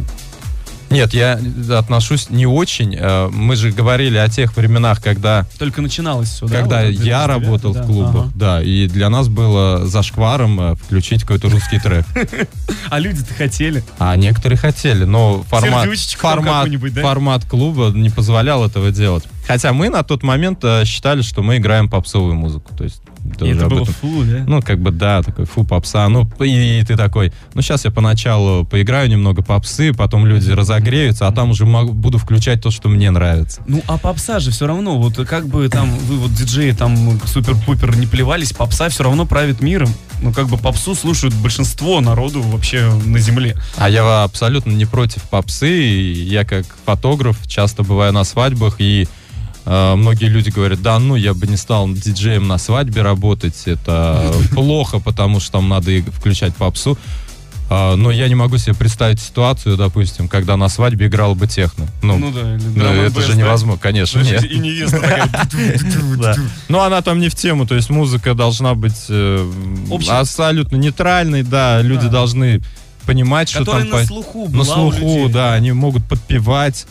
Нет, 0.89 1.13
я 1.13 1.39
отношусь 1.71 2.29
не 2.29 2.45
очень. 2.45 2.95
Э, 2.97 3.29
Мы 3.29 3.55
же 3.55 3.71
говорили 3.71 4.17
о 4.17 4.29
тех 4.29 4.55
временах, 4.55 5.01
когда, 5.01 5.45
Только 5.57 5.81
начиналось 5.81 6.29
все, 6.29 6.47
да? 6.47 6.59
когда 6.59 6.83
Вот 6.83 6.91
я 6.91 7.23
99-й, 7.23 7.27
работал 7.27 7.73
да, 7.73 7.83
в 7.83 7.85
клубах, 7.85 8.25
ага. 8.25 8.31
да, 8.35 8.61
и 8.61 8.87
для 8.87 9.09
нас 9.09 9.27
было 9.27 9.85
зашкваром 9.87 10.59
э, 10.61 10.75
включить 10.75 11.21
какой-то 11.21 11.49
русский 11.49 11.79
трек. 11.79 12.05
А 12.89 12.99
люди-то 12.99 13.33
хотели. 13.33 13.83
А 13.99 14.15
некоторые 14.15 14.57
хотели, 14.57 15.05
но 15.05 15.43
формат, 15.49 15.89
формат, 16.17 16.69
да? 16.93 17.01
формат 17.01 17.45
клуба 17.45 17.89
не 17.89 18.09
позволял 18.09 18.65
этого 18.65 18.91
делать. 18.91 19.23
Хотя 19.47 19.73
мы 19.73 19.89
на 19.89 20.03
тот 20.03 20.23
момент 20.23 20.59
э, 20.63 20.85
считали, 20.85 21.21
что 21.21 21.41
мы 21.41 21.57
играем 21.57 21.89
попсовую 21.89 22.35
музыку. 22.35 22.73
То 22.75 22.83
есть 22.83 23.01
Ты 23.37 23.47
И 23.47 23.49
это 23.49 23.67
было 23.67 23.81
этом- 23.83 23.93
фу, 23.93 24.23
да? 24.23 24.43
Ну, 24.47 24.61
как 24.61 24.79
бы, 24.79 24.91
да, 24.91 25.21
такой 25.21 25.45
фу, 25.45 25.63
попса. 25.63 26.07
Ну, 26.09 26.29
и, 26.39 26.83
ты 26.87 26.95
такой, 26.95 27.33
ну, 27.53 27.61
сейчас 27.61 27.83
я 27.85 27.91
поначалу 27.91 28.65
поиграю 28.65 29.09
немного 29.09 29.41
попсы, 29.41 29.93
потом 29.93 30.25
люди 30.25 30.51
разогреются, 30.51 31.27
а 31.27 31.31
там 31.31 31.49
уже 31.51 31.65
могу- 31.65 31.93
буду 31.93 32.17
включать 32.17 32.61
то, 32.61 32.71
что 32.71 32.87
мне 32.89 33.11
нравится. 33.11 33.61
Ну, 33.67 33.81
а 33.87 33.97
попса 33.97 34.39
же 34.39 34.51
все 34.51 34.67
равно, 34.67 34.97
вот 34.99 35.15
как 35.27 35.47
бы 35.47 35.67
там 35.69 35.89
вы 35.89 36.17
вот 36.17 36.33
диджеи 36.33 36.71
там 36.71 37.19
супер-пупер 37.25 37.97
не 37.97 38.05
плевались, 38.07 38.53
попса 38.53 38.89
все 38.89 39.03
равно 39.03 39.25
правит 39.25 39.61
миром. 39.61 39.89
Ну, 40.21 40.31
как 40.31 40.47
бы 40.47 40.57
попсу 40.57 40.95
слушают 40.95 41.33
большинство 41.35 41.99
народу 41.99 42.41
вообще 42.41 42.89
на 43.05 43.19
земле. 43.19 43.57
А 43.77 43.89
я 43.89 44.23
абсолютно 44.23 44.71
не 44.71 44.85
против 44.85 45.23
попсы. 45.23 45.69
и 45.69 46.13
Я 46.23 46.45
как 46.45 46.65
фотограф 46.85 47.37
часто 47.47 47.83
бываю 47.83 48.13
на 48.13 48.23
свадьбах, 48.23 48.75
и 48.79 49.07
многие 49.65 50.25
люди 50.25 50.49
говорят, 50.49 50.81
да, 50.81 50.99
ну, 50.99 51.15
я 51.15 51.33
бы 51.33 51.47
не 51.47 51.57
стал 51.57 51.89
диджеем 51.89 52.47
на 52.47 52.57
свадьбе 52.57 53.01
работать, 53.01 53.63
это 53.65 54.33
плохо, 54.51 54.99
потому 54.99 55.39
что 55.39 55.53
там 55.53 55.69
надо 55.69 56.01
включать 56.11 56.55
попсу. 56.55 56.97
А, 57.67 57.95
но 57.95 58.11
я 58.11 58.27
не 58.27 58.35
могу 58.35 58.57
себе 58.57 58.75
представить 58.75 59.19
ситуацию, 59.19 59.75
допустим, 59.75 60.27
когда 60.27 60.55
на 60.55 60.69
свадьбе 60.69 61.07
играл 61.07 61.33
бы 61.33 61.47
техно. 61.47 61.87
Ну, 62.03 62.17
Ну 62.17 62.31
да, 62.31 62.55
или 62.55 62.61
ну, 62.75 62.85
это 62.85 63.21
же 63.21 63.35
невозможно, 63.35 63.81
конечно, 63.81 64.19
нет. 64.21 64.43
И 64.43 64.57
невеста 64.59 64.99
такая. 64.99 65.29
Ну, 66.69 66.79
она 66.81 67.01
там 67.01 67.19
не 67.19 67.29
в 67.29 67.35
тему, 67.35 67.65
то 67.65 67.75
есть 67.75 67.89
музыка 67.89 68.33
должна 68.33 68.75
быть 68.75 69.05
э, 69.09 69.51
абсолютно 70.09 70.75
нейтральной, 70.75 71.43
да, 71.43 71.81
люди 71.81 72.07
должны 72.07 72.61
понимать, 73.05 73.49
что 73.49 73.65
там 73.65 73.89
на 73.89 74.05
слуху 74.05 74.47
на 74.49 74.63
слуху, 74.63 75.29
да, 75.29 75.53
они 75.53 75.71
могут 75.71 76.05
подпевать, 76.05 76.85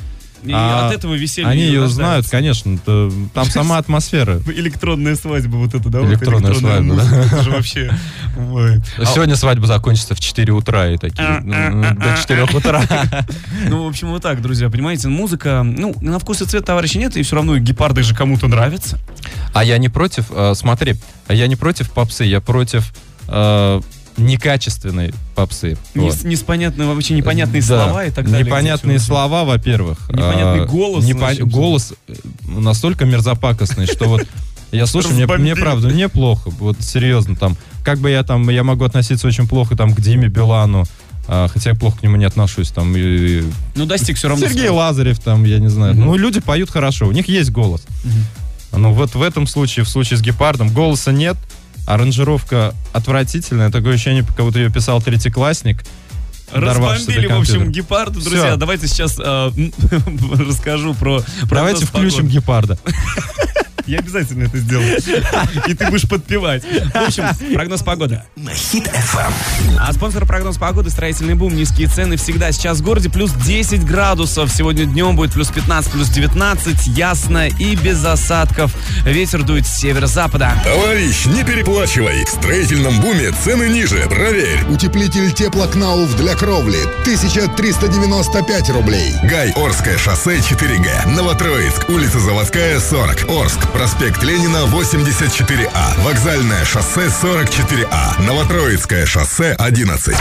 И 0.44 0.52
А 0.52 0.86
от 0.88 0.94
этого 0.94 1.14
веселье 1.14 1.48
они 1.50 1.62
ее 1.62 1.88
знают, 1.88 2.28
конечно, 2.28 2.74
это- 2.74 3.10
там 3.32 3.46
сама 3.46 3.78
атмосфера. 3.78 4.40
Электронная 4.46 5.16
свадьба 5.16 5.56
вот 5.56 5.74
это, 5.74 5.88
да? 5.88 6.00
вот 6.00 6.08
Электронная 6.10 6.54
свадьба, 6.54 6.82
музыка, 6.94 7.14
Это 7.16 7.42
же 7.42 7.50
вообще... 7.50 7.90
А, 8.36 9.04
Сегодня 9.06 9.36
свадьба 9.36 9.66
закончится 9.66 10.14
в 10.14 10.20
4 10.20 10.52
утра 10.52 10.88
и 10.90 10.98
такие, 10.98 11.40
ну, 11.40 11.82
до 11.94 12.16
4 12.20 12.42
утра. 12.44 12.82
Ну, 13.68 13.84
в 13.84 13.88
общем, 13.88 14.08
вот 14.10 14.22
так, 14.22 14.42
друзья, 14.42 14.68
понимаете, 14.68 15.08
музыка, 15.08 15.62
ну, 15.64 15.94
на 16.00 16.18
вкус 16.18 16.42
и 16.42 16.44
цвет 16.44 16.64
товарища 16.64 16.98
нет, 16.98 17.16
и 17.16 17.22
все 17.22 17.36
равно 17.36 17.56
гепарды 17.58 18.02
же 18.02 18.14
кому-то 18.14 18.46
нравятся. 18.48 18.98
А 19.52 19.64
я 19.64 19.78
не 19.78 19.88
против, 19.88 20.26
э, 20.30 20.52
смотри, 20.54 20.96
а 21.26 21.34
я 21.34 21.46
не 21.46 21.56
против 21.56 21.90
попсы, 21.90 22.24
я 22.24 22.40
против 22.40 22.92
э, 23.28 23.80
некачественной 24.16 25.12
попсы. 25.34 25.76
Не, 25.94 26.02
Вот. 26.10 26.24
не 26.24 26.36
с 26.36 26.42
понятно- 26.42 26.86
вообще 26.86 27.14
непонятные 27.14 27.62
Да. 27.62 27.66
слова 27.84 28.04
и 28.04 28.10
так 28.10 28.26
далее. 28.30 28.46
Непонятные 28.46 28.98
слова, 28.98 29.44
во-первых. 29.44 30.08
Непонятный 30.10 30.62
А, 30.62 30.66
голос, 30.66 31.04
непо- 31.04 31.18
значит. 31.18 31.48
голос 31.50 31.94
э, 32.08 32.14
настолько 32.46 33.04
мерзопакостный, 33.04 33.86
что 33.86 34.06
вот 34.06 34.26
я 34.72 34.86
слушаю, 34.86 35.14
мне, 35.14 35.26
мне 35.26 35.54
правда, 35.56 35.88
мне 35.88 36.08
плохо. 36.08 36.50
Вот 36.50 36.80
серьезно, 36.80 37.36
там, 37.36 37.56
как 37.84 37.98
бы 37.98 38.10
я 38.10 38.22
там, 38.22 38.48
я 38.50 38.64
могу 38.64 38.84
относиться 38.84 39.26
очень 39.26 39.46
плохо 39.48 39.76
там 39.76 39.94
к 39.94 40.00
Диме 40.00 40.28
Билану, 40.28 40.84
а, 41.26 41.48
хотя 41.48 41.70
я 41.70 41.76
плохо 41.76 41.98
к 41.98 42.02
нему 42.02 42.16
не 42.16 42.24
отношусь, 42.24 42.70
там, 42.70 42.94
и 42.96 43.42
Ну, 43.76 43.86
достиг 43.86 44.16
все 44.16 44.28
равно. 44.28 44.44
Сергей 44.46 44.62
своего. 44.62 44.76
Лазарев, 44.76 45.18
там, 45.20 45.44
я 45.44 45.58
не 45.58 45.68
знаю. 45.68 45.94
Мгм. 45.94 46.06
Ну, 46.06 46.16
люди 46.16 46.40
поют 46.40 46.70
хорошо, 46.70 47.06
у 47.08 47.12
них 47.12 47.28
есть 47.28 47.50
голос. 47.50 47.82
Ну, 48.76 48.92
вот 48.92 49.14
в 49.14 49.22
этом 49.22 49.46
случае, 49.46 49.84
в 49.84 49.88
случае 49.88 50.18
с 50.18 50.20
Гепардом, 50.20 50.68
голоса 50.72 51.12
нет, 51.12 51.36
аранжировка 51.86 52.74
отвратительная, 52.92 53.70
такое 53.70 53.94
ощущение, 53.94 54.24
как 54.24 54.44
будто 54.46 54.58
ее 54.58 54.70
писал 54.70 55.00
третьеклассник. 55.02 55.84
Разбомбили, 56.52 57.26
в 57.26 57.38
общем, 57.38 57.72
гепарда. 57.72 58.20
Друзья, 58.20 58.56
давайте 58.56 58.86
сейчас 58.86 59.18
э, 59.18 59.50
расскажу 60.38 60.94
про... 60.94 61.20
прогноз 61.20 61.50
Давайте 61.50 61.86
включим. 61.86 62.28
Гепарда. 62.28 62.78
Я 63.86 63.98
обязательно 63.98 64.44
это 64.44 64.58
сделаю. 64.58 64.98
И 65.66 65.74
ты 65.74 65.86
будешь 65.88 66.08
подпевать. 66.08 66.64
В 66.64 66.96
общем, 66.96 67.24
прогноз 67.54 67.82
погоды. 67.82 68.22
Хит 68.54 68.86
FM. 68.86 69.32
А 69.78 69.92
спонсор 69.92 70.26
прогноз 70.26 70.56
погоды 70.56 70.90
строительный 70.90 71.34
бум. 71.34 71.54
Низкие 71.54 71.88
цены 71.88 72.16
всегда 72.16 72.52
сейчас 72.52 72.78
в 72.78 72.82
городе. 72.82 73.10
Плюс 73.10 73.32
10 73.32 73.84
градусов. 73.84 74.50
Сегодня 74.50 74.86
днем 74.86 75.16
будет 75.16 75.32
плюс 75.32 75.48
15, 75.48 75.92
плюс 75.92 76.08
19. 76.08 76.86
Ясно 76.96 77.48
и 77.48 77.76
без 77.76 78.04
осадков. 78.04 78.72
Ветер 79.04 79.42
дует 79.42 79.66
с 79.66 79.76
северо-запада. 79.78 80.52
Товарищ, 80.64 81.26
не 81.26 81.44
переплачивай. 81.44 82.24
В 82.24 82.28
строительном 82.28 83.00
буме 83.00 83.32
цены 83.32 83.68
ниже. 83.68 84.06
Проверь. 84.08 84.64
Утеплитель 84.68 85.30
теплокнауф 85.32 86.16
для 86.16 86.34
кровли 86.34 86.80
1395 87.02 88.70
рублей. 88.70 89.14
Гай, 89.24 89.52
Орское 89.52 89.98
шоссе 89.98 90.38
4Г. 90.38 91.08
Новотроицк, 91.14 91.88
улица 91.88 92.18
Заводская, 92.18 92.80
40. 92.80 93.28
Орск, 93.28 93.73
проспект 93.74 94.22
Ленина, 94.22 94.64
84А. 94.66 96.00
Вокзальное 96.02 96.64
шоссе, 96.64 97.06
44А. 97.08 98.22
Новотроицкое 98.22 99.04
шоссе, 99.04 99.54
11. 99.58 100.16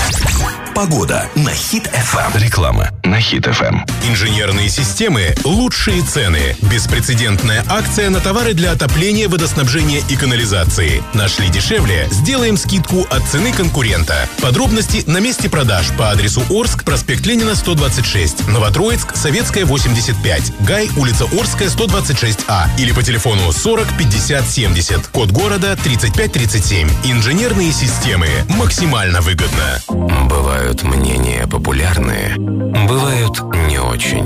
Погода 0.74 1.30
на 1.36 1.52
Хит 1.52 1.88
FM. 1.88 2.40
Реклама 2.40 2.90
на 3.04 3.22
Хит 3.22 3.46
FM. 3.46 3.82
Инженерные 4.10 4.70
системы 4.70 5.36
«Лучшие 5.44 6.02
цены». 6.02 6.58
Беспрецедентная 6.64 7.64
акция 7.70 8.10
на 8.10 8.20
товары 8.20 8.56
для 8.56 8.72
отопления, 8.72 9.30
водоснабжения 9.30 10.02
и 10.10 10.16
канализации. 10.16 11.04
Нашли 11.14 11.48
дешевле? 11.50 12.08
Сделаем 12.10 12.58
скидку 12.58 13.06
от 13.12 13.24
цены 13.30 13.54
конкурента. 13.54 14.28
Подробности 14.42 15.04
на 15.06 15.20
месте 15.20 15.48
продаж 15.48 15.92
по 15.96 16.10
адресу 16.10 16.42
Орск, 16.50 16.84
проспект 16.84 17.24
Ленина, 17.28 17.54
126. 17.54 18.48
Новотроицк, 18.48 19.16
Советская, 19.16 19.66
85. 19.66 20.54
Гай, 20.62 20.90
улица 20.98 21.26
Орская, 21.26 21.70
126А. 21.70 22.66
Или 22.80 22.94
по 22.94 23.04
телефону 23.04 23.43
40 23.52 23.98
50 23.98 24.50
70. 24.50 25.08
Код 25.08 25.32
города 25.32 25.76
3537. 25.76 26.90
Инженерные 27.04 27.72
системы. 27.72 28.28
Максимально 28.50 29.22
выгодно. 29.22 29.80
Бывают 30.28 30.84
мнения 30.84 31.48
популярные, 31.48 32.36
бывают 32.38 33.42
не 33.68 33.80
очень. 33.80 34.24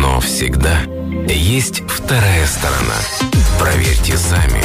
Но 0.00 0.20
всегда 0.20 0.82
есть 1.26 1.82
вторая 1.88 2.46
сторона. 2.46 2.94
Проверьте 3.58 4.16
сами 4.16 4.62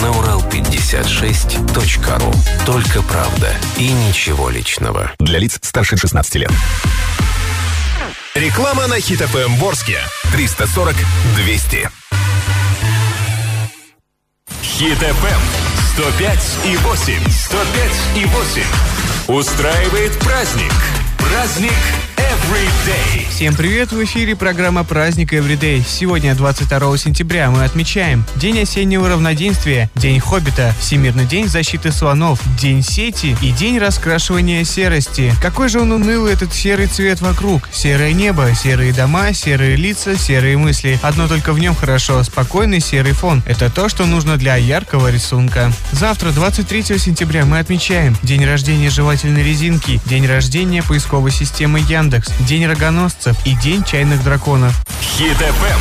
на 0.00 0.08
урал56.ру. 0.08 2.32
Только 2.66 3.00
правда 3.02 3.54
и 3.78 3.90
ничего 3.90 4.50
личного. 4.50 5.12
Для 5.18 5.38
лиц 5.38 5.58
старше 5.62 5.96
16 5.96 6.34
лет. 6.36 6.50
Реклама 8.34 8.86
на 8.88 9.00
Хит 9.00 9.20
ФМ 9.20 9.54
Ворске. 9.56 9.98
340 10.32 10.94
200. 11.36 11.88
Хит 14.64 14.98
ФМ 14.98 15.40
105 15.92 16.58
и 16.64 16.76
8. 16.78 17.30
105 17.30 17.92
и 18.16 18.24
8. 18.24 18.62
Устраивает 19.28 20.18
праздник. 20.18 20.72
Праздник 21.18 21.72
Всем 23.34 23.56
привет! 23.56 23.90
В 23.90 24.04
эфире 24.04 24.36
программа 24.36 24.84
«Праздник 24.84 25.32
Everyday». 25.32 25.84
Сегодня, 25.84 26.34
22 26.34 26.98
сентября, 26.98 27.50
мы 27.50 27.64
отмечаем 27.64 28.24
День 28.36 28.60
осеннего 28.60 29.08
равноденствия, 29.08 29.90
День 29.96 30.20
Хоббита, 30.20 30.72
Всемирный 30.78 31.24
день 31.24 31.48
защиты 31.48 31.90
слонов, 31.90 32.40
День 32.58 32.82
сети 32.82 33.36
и 33.42 33.50
День 33.50 33.78
раскрашивания 33.78 34.62
серости. 34.64 35.34
Какой 35.42 35.68
же 35.68 35.80
он 35.80 35.92
унылый, 35.92 36.32
этот 36.32 36.52
серый 36.52 36.86
цвет 36.86 37.20
вокруг. 37.22 37.68
Серое 37.72 38.12
небо, 38.12 38.54
серые 38.54 38.92
дома, 38.92 39.32
серые 39.32 39.76
лица, 39.76 40.16
серые 40.16 40.56
мысли. 40.56 40.98
Одно 41.02 41.26
только 41.26 41.54
в 41.54 41.58
нем 41.58 41.74
хорошо, 41.74 42.22
спокойный 42.22 42.80
серый 42.80 43.14
фон. 43.14 43.42
Это 43.46 43.68
то, 43.70 43.88
что 43.88 44.06
нужно 44.06 44.36
для 44.36 44.56
яркого 44.56 45.10
рисунка. 45.10 45.72
Завтра, 45.92 46.30
23 46.30 46.98
сентября, 46.98 47.46
мы 47.46 47.58
отмечаем 47.58 48.16
День 48.22 48.44
рождения 48.44 48.90
жевательной 48.90 49.42
резинки, 49.42 50.00
День 50.06 50.26
рождения 50.26 50.82
поисковой 50.82 51.32
системы 51.32 51.80
Яндекс, 51.80 52.33
День 52.40 52.66
рогоносцев 52.66 53.36
и 53.44 53.54
День 53.56 53.84
чайных 53.84 54.22
драконов. 54.22 54.74
Хит 55.00 55.36
ФМ 55.36 55.80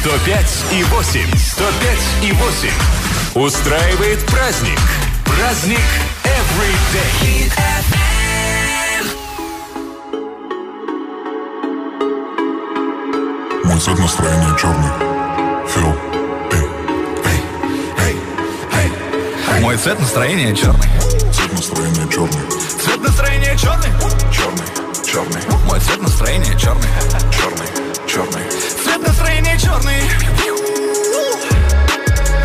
105 0.00 0.64
и 0.72 0.82
8. 0.82 1.20
105 1.36 1.98
и 2.22 2.32
8. 2.32 2.68
Устраивает 3.34 4.26
праздник. 4.26 4.80
Праздник 5.24 5.78
Everyday. 6.24 7.52
Мой 13.64 13.80
цвет 13.80 13.98
настроения 13.98 14.56
черный. 14.58 14.90
Фил. 15.68 15.96
Эй, 16.52 16.68
эй, 17.24 17.40
эй, 17.98 18.16
эй, 18.74 18.92
эй. 19.54 19.60
Мой 19.60 19.76
цвет 19.76 19.98
настроения 20.00 20.54
черный. 20.54 20.88
Цвет 21.32 21.52
настроения 21.52 22.08
черный. 22.10 22.50
Цвет 22.82 23.00
настроения 23.00 23.56
черный. 23.56 23.88
Черный, 24.30 24.81
черный, 25.12 25.42
Мой 25.66 25.78
цвет 25.78 26.00
настроения 26.00 26.58
черный. 26.58 26.88
черный, 27.30 27.68
черный. 28.06 28.50
Цвет 28.82 29.06
настроения 29.06 29.58
черный. 29.58 30.00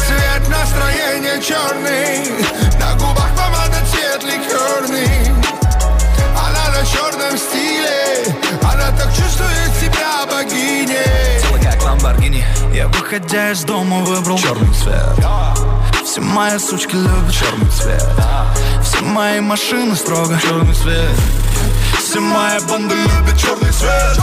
Цвет 0.06 0.50
настроения 0.50 1.42
черный, 1.42 2.28
на 2.78 2.94
губах 2.96 3.30
помада 3.38 3.78
цвет 3.90 4.22
ликерный. 4.24 5.32
Она 6.36 6.78
на 6.78 6.86
черном 6.86 7.38
стиле, 7.38 8.36
она 8.62 8.92
так 8.98 9.16
чувствует 9.16 9.72
себя 9.80 10.26
богиней. 10.30 11.42
Тело 11.42 11.72
как 11.72 11.84
Ламборгини. 11.84 12.46
Я 12.74 12.90
выходя 12.90 13.52
из 13.52 13.64
дома 13.64 14.00
выбрал 14.00 14.38
черный 14.38 14.74
цвет. 14.74 15.26
Все 16.04 16.20
мои 16.22 16.58
сучки 16.58 16.96
любят 16.96 17.34
черный 17.34 17.70
цвет 17.70 18.04
Все 18.82 19.02
мои 19.02 19.42
машины 19.42 19.94
строго 19.96 20.40
черный 20.42 20.74
цвет 20.74 21.10
Все 22.18 22.26
мои 22.26 22.60
банды 22.68 22.96
любят 22.96 23.38
черный 23.38 23.72
цвет 23.72 24.18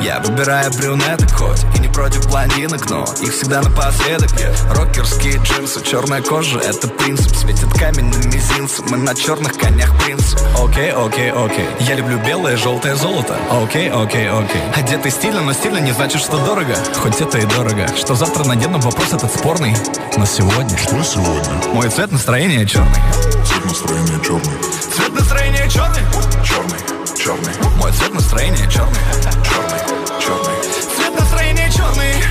я 0.00 0.20
выбираю 0.20 0.70
брюнеток 0.72 1.30
хоть 1.32 1.64
И 1.76 1.78
не 1.78 1.88
против 1.88 2.26
блондинок, 2.28 2.88
но 2.90 3.04
их 3.22 3.32
всегда 3.32 3.62
напоследок. 3.62 4.30
Рокерские 4.70 5.36
джинсы, 5.42 5.82
черная 5.82 6.20
кожа 6.20 6.58
Это 6.58 6.88
принцип, 6.88 7.34
светит 7.36 7.72
каменным 7.72 8.20
мизинцем 8.30 8.86
Мы 8.90 8.98
на 8.98 9.14
черных 9.14 9.54
конях 9.54 9.96
принцы 10.04 10.36
Окей, 10.62 10.90
окей, 10.90 11.30
окей. 11.30 11.66
Я 11.80 11.94
люблю 11.94 12.18
белое, 12.18 12.56
желтое 12.56 12.96
золото. 12.96 13.36
Окей, 13.50 13.90
окей, 13.90 14.28
окей. 14.28 14.60
Одетый 14.74 15.10
стильно, 15.10 15.40
но 15.42 15.52
стильно 15.52 15.78
не 15.78 15.92
значит, 15.92 16.20
что 16.20 16.38
дорого. 16.44 16.74
Хоть 16.96 17.20
это 17.20 17.38
и 17.38 17.46
дорого. 17.46 17.86
Что 17.96 18.14
завтра 18.14 18.44
надену, 18.44 18.78
вопрос 18.80 19.12
этот 19.12 19.32
спорный. 19.32 19.76
Но 20.16 20.26
сегодня. 20.26 20.76
Что 20.78 21.02
сегодня? 21.02 21.50
Мой 21.72 21.88
цвет 21.88 22.12
настроения 22.12 22.66
черный. 22.66 23.00
Цвет 23.44 23.64
настроения 23.64 24.20
черный. 24.24 24.58
Цвет 24.94 25.12
настроения 25.12 25.43
черный 25.68 26.02
Черный. 26.42 26.78
Черный. 27.16 27.52
Мой 27.76 27.90
цвет 27.92 28.12
настроения 28.12 28.68
черный 28.70 29.00
Черный. 29.44 29.80
Черный. 30.20 30.62
Цвет 30.96 31.18
настроения 31.18 31.70
черный 31.70 32.22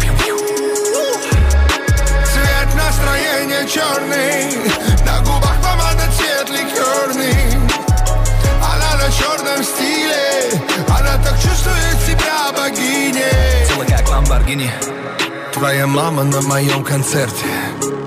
Цвет 2.25 2.75
настроения 2.75 3.67
черный 3.67 5.05
На 5.05 5.19
губах 5.21 5.55
помада 5.63 6.03
цвет 6.15 6.49
ликерный 6.49 7.55
Она 8.61 9.03
на 9.03 9.11
черном 9.11 9.63
стиле 9.63 10.61
Она 10.89 11.17
так 11.23 11.39
чувствует 11.41 11.97
себя 12.05 12.51
богиней 12.55 13.67
Тело 13.67 13.85
как 13.85 14.09
ламборгини 14.09 14.71
Твоя 15.53 15.87
мама 15.87 16.23
на 16.23 16.41
моем 16.41 16.83
концерте 16.83 17.45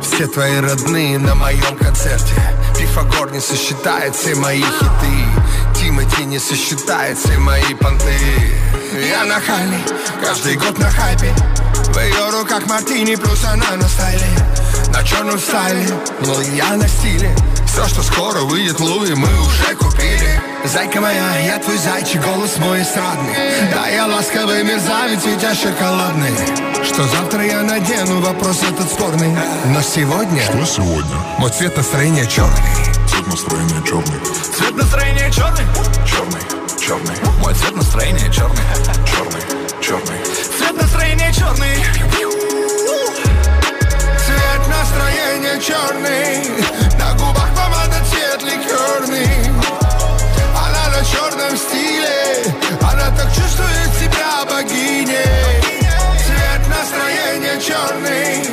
Все 0.03 0.27
твои 0.27 0.61
родные 0.61 1.19
на 1.19 1.35
моем 1.35 1.77
концерте 1.77 2.56
Пифагор 2.97 3.31
не 3.31 3.41
сосчитает 3.41 4.17
все 4.17 4.35
мои 4.37 4.63
хиты. 4.63 5.79
Тимати 5.79 6.25
не 6.25 6.39
сосчитает 6.39 7.19
все 7.19 7.37
мои 7.37 7.75
понты. 7.75 8.11
Я 9.07 9.27
нахальный, 9.27 9.85
каждый 10.25 10.57
год 10.57 10.79
на 10.79 10.91
хайпе. 10.91 11.31
В 11.93 11.99
ее 11.99 12.31
руках 12.31 12.67
мартини, 12.67 13.17
плюс 13.17 13.45
она 13.45 13.77
на 13.77 13.87
стайле. 13.87 14.27
На 14.95 15.05
черном 15.05 15.39
стайле, 15.39 15.87
но 16.25 16.41
я 16.41 16.75
на 16.77 16.89
стиле 16.89 17.37
Все, 17.77 17.87
что 17.89 18.03
скоро 18.03 18.41
выйдет 18.41 18.81
Луи, 18.81 19.13
мы 19.13 19.29
уже 19.43 19.75
купили 19.75 20.41
Зайка 20.65 20.99
моя, 20.99 21.41
я 21.41 21.59
твой 21.59 21.77
зайчик, 21.77 22.25
голос 22.25 22.57
мой 22.57 22.81
эстрадный 22.81 23.35
Да, 23.71 23.87
я 23.89 24.07
ласковый 24.07 24.65
мерзавец, 24.65 25.21
ведь 25.27 25.43
я 25.43 25.55
шоколадный 25.55 26.33
Что 26.83 27.03
завтра 27.07 27.45
я 27.45 27.61
надену, 27.61 28.23
вопрос 28.23 28.63
этот 28.63 28.91
спорный 28.91 29.37
Но 29.67 29.83
сегодня 29.83 30.43
Что 30.43 30.65
сегодня? 30.65 31.17
мой 31.37 31.51
цвет 31.51 31.77
настроения 31.77 32.25
черный 32.25 32.57
Цвет 33.11 33.27
настроения 33.27 33.83
черный. 33.87 34.21
Цвет 34.57 34.75
настроения 34.75 35.31
черный 35.31 35.67
Черный. 36.07 36.41
Черный. 36.81 37.15
Мой 37.41 37.53
цвет 37.53 37.77
настроения 37.77 38.33
черный 38.33 38.65
Черный. 39.05 39.43
Черный. 39.83 40.25
Цвет 40.57 40.81
настроения 40.81 41.31
черный 41.31 41.77
Цвет 44.25 44.67
настроения 44.67 45.61
черный 45.61 46.99
На 46.99 47.13
губах 47.13 47.36
цвет 48.37 48.43
ликерный 48.43 49.51
Она 50.55 50.89
на 50.91 51.05
черном 51.05 51.57
стиле 51.57 52.55
Она 52.81 53.11
так 53.17 53.29
чувствует 53.35 53.91
себя 53.99 54.45
богиней 54.49 55.61
Цвет 56.25 56.69
настроения 56.69 57.61
черный 57.61 58.49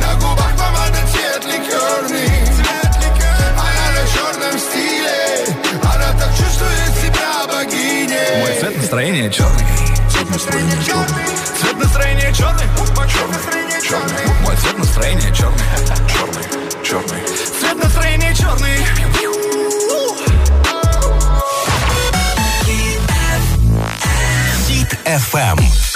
На 0.00 0.14
губах 0.14 0.50
помада 0.56 0.98
цвет 1.12 1.44
ликерный 1.44 2.30
Она 3.56 3.86
на 3.94 4.06
черном 4.12 4.58
стиле 4.58 5.46
Она 5.82 6.18
так 6.18 6.30
чувствует 6.36 6.94
себя 7.02 7.46
богиней 7.46 8.40
Мой 8.40 8.58
цвет 8.58 8.76
настроения 8.76 9.30
черный 9.30 9.66
Цвет 10.10 10.30
настроения 10.30 10.82
черный. 10.84 11.26
Цвет 11.60 11.76
настроения 11.76 12.32
черный 12.32 12.64
Черный. 13.12 13.82
Черный. 13.82 14.26
Мой 14.42 14.56
цвет 14.56 14.78
настроения 14.78 15.32
черный 15.34 15.64
Черный. 16.08 16.67
Черный. 16.88 17.22
Цвет 17.26 17.84
настроения 17.84 18.34
черный 18.34 18.78
Хит 24.66 24.98
FM. 25.04 25.87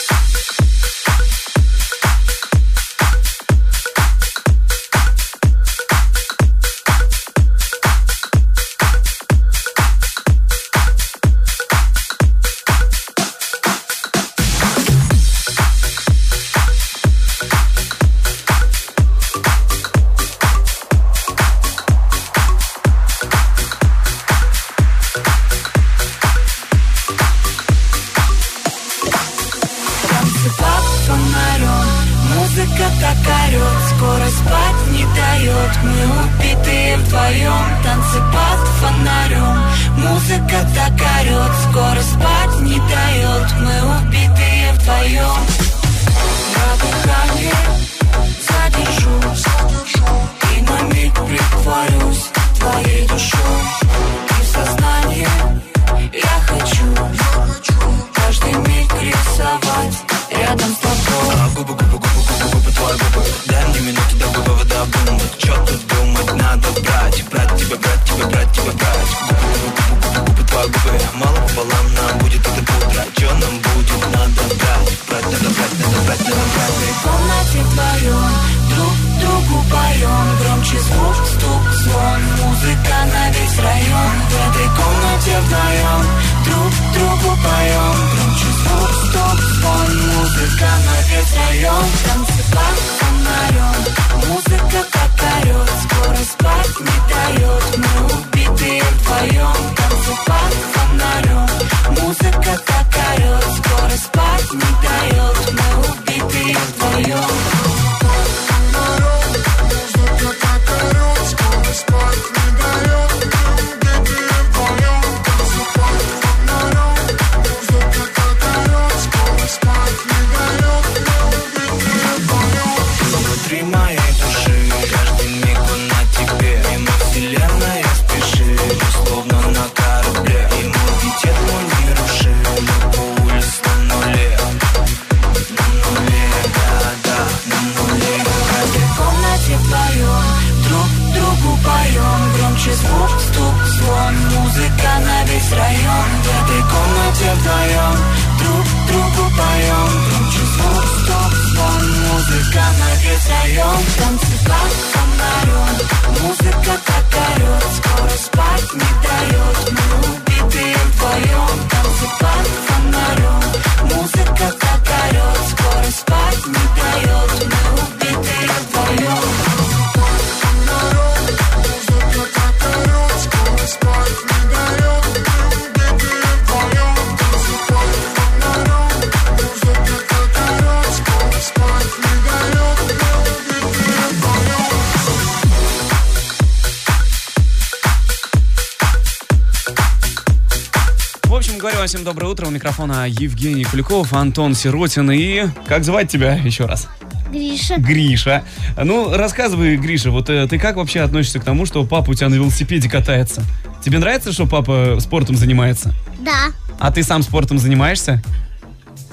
Всем 191.93 192.05
доброе 192.05 192.29
утро. 192.29 192.47
У 192.47 192.51
микрофона 192.51 193.07
Евгений 193.07 193.65
Куликов, 193.65 194.15
Антон 194.15 194.55
Сиротин 194.55 195.11
и... 195.11 195.43
Как 195.67 195.85
звать 195.85 196.11
тебя 196.11 196.33
еще 196.37 196.65
раз? 196.65 196.89
Гриша. 197.31 197.77
Гриша. 197.77 198.45
Ну, 198.83 199.15
рассказывай, 199.15 199.77
Гриша, 199.77 200.11
вот 200.11 200.31
э, 200.31 200.49
ты 200.49 200.59
как 200.59 200.77
вообще 200.77 201.01
относишься 201.01 201.39
к 201.39 201.45
тому, 201.45 201.67
что 201.67 201.85
папа 201.85 202.13
у 202.13 202.15
тебя 202.15 202.31
на 202.31 202.37
велосипеде 202.37 202.89
катается? 202.89 203.43
Тебе 203.85 203.99
нравится, 203.99 204.33
что 204.33 204.47
папа 204.47 204.97
спортом 205.01 205.37
занимается? 205.37 205.93
Да, 206.21 206.53
А 206.81 206.91
ты 206.91 207.03
сам 207.03 207.23
спортом 207.23 207.59
занимаешься? 207.59 208.23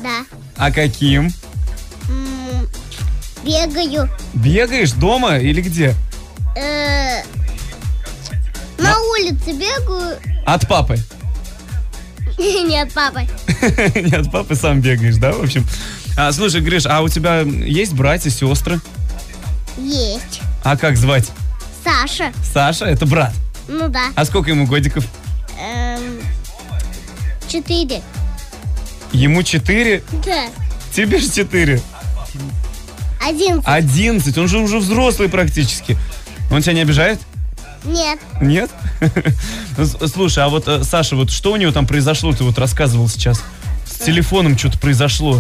да. 0.02 0.24
А 0.56 0.72
каким? 0.72 1.34
Бегаю. 3.44 4.10
Бегаешь 4.34 4.94
дома 4.94 5.38
или 5.38 5.60
где? 5.62 5.96
Э, 6.56 7.24
На 8.78 8.98
улице 9.02 9.52
бегаю. 9.52 10.18
От 10.46 10.66
папы. 10.66 10.98
Нет, 12.68 12.92
папа. 12.94 13.20
Не 14.00 14.16
от 14.16 14.32
папы 14.32 14.56
сам 14.56 14.80
бегаешь, 14.82 15.18
да, 15.18 15.32
в 15.34 15.44
общем? 15.44 15.66
А, 16.18 16.32
слушай, 16.32 16.62
Гриш, 16.62 16.86
а 16.86 17.02
у 17.02 17.10
тебя 17.10 17.42
есть 17.42 17.94
братья, 17.94 18.30
сестры? 18.30 18.80
Есть. 19.78 20.42
А 20.64 20.78
как 20.78 20.98
звать? 20.98 21.30
Саша. 21.84 22.32
Саша, 22.54 22.86
это 22.86 23.06
брат. 23.06 23.34
Ну 23.68 23.88
да. 23.88 24.06
А 24.16 24.26
сколько 24.26 24.50
ему 24.50 24.66
годиков? 24.66 25.06
Эм, 25.60 26.20
Четыре. 27.48 28.02
Ему 29.12 29.42
4, 29.44 30.04
Да. 30.26 30.46
тебе 30.94 31.20
же 31.20 31.30
4. 31.30 31.82
Одиннадцать. 33.26 33.68
11, 33.68 34.38
он 34.38 34.48
же 34.48 34.60
уже 34.60 34.80
взрослый 34.80 35.30
практически. 35.30 35.98
Он 36.52 36.62
тебя 36.62 36.74
не 36.74 36.82
обижает? 36.82 37.20
Нет. 37.84 38.20
Нет? 38.42 38.70
Слушай, 40.14 40.44
а 40.44 40.50
вот 40.50 40.68
э, 40.68 40.84
Саша, 40.84 41.16
вот 41.16 41.32
что 41.32 41.54
у 41.54 41.56
него 41.56 41.72
там 41.72 41.88
произошло, 41.88 42.34
ты 42.34 42.44
вот 42.44 42.58
рассказывал 42.58 43.08
сейчас? 43.08 43.42
С 43.86 44.04
телефоном 44.04 44.58
что-то 44.58 44.78
произошло. 44.80 45.40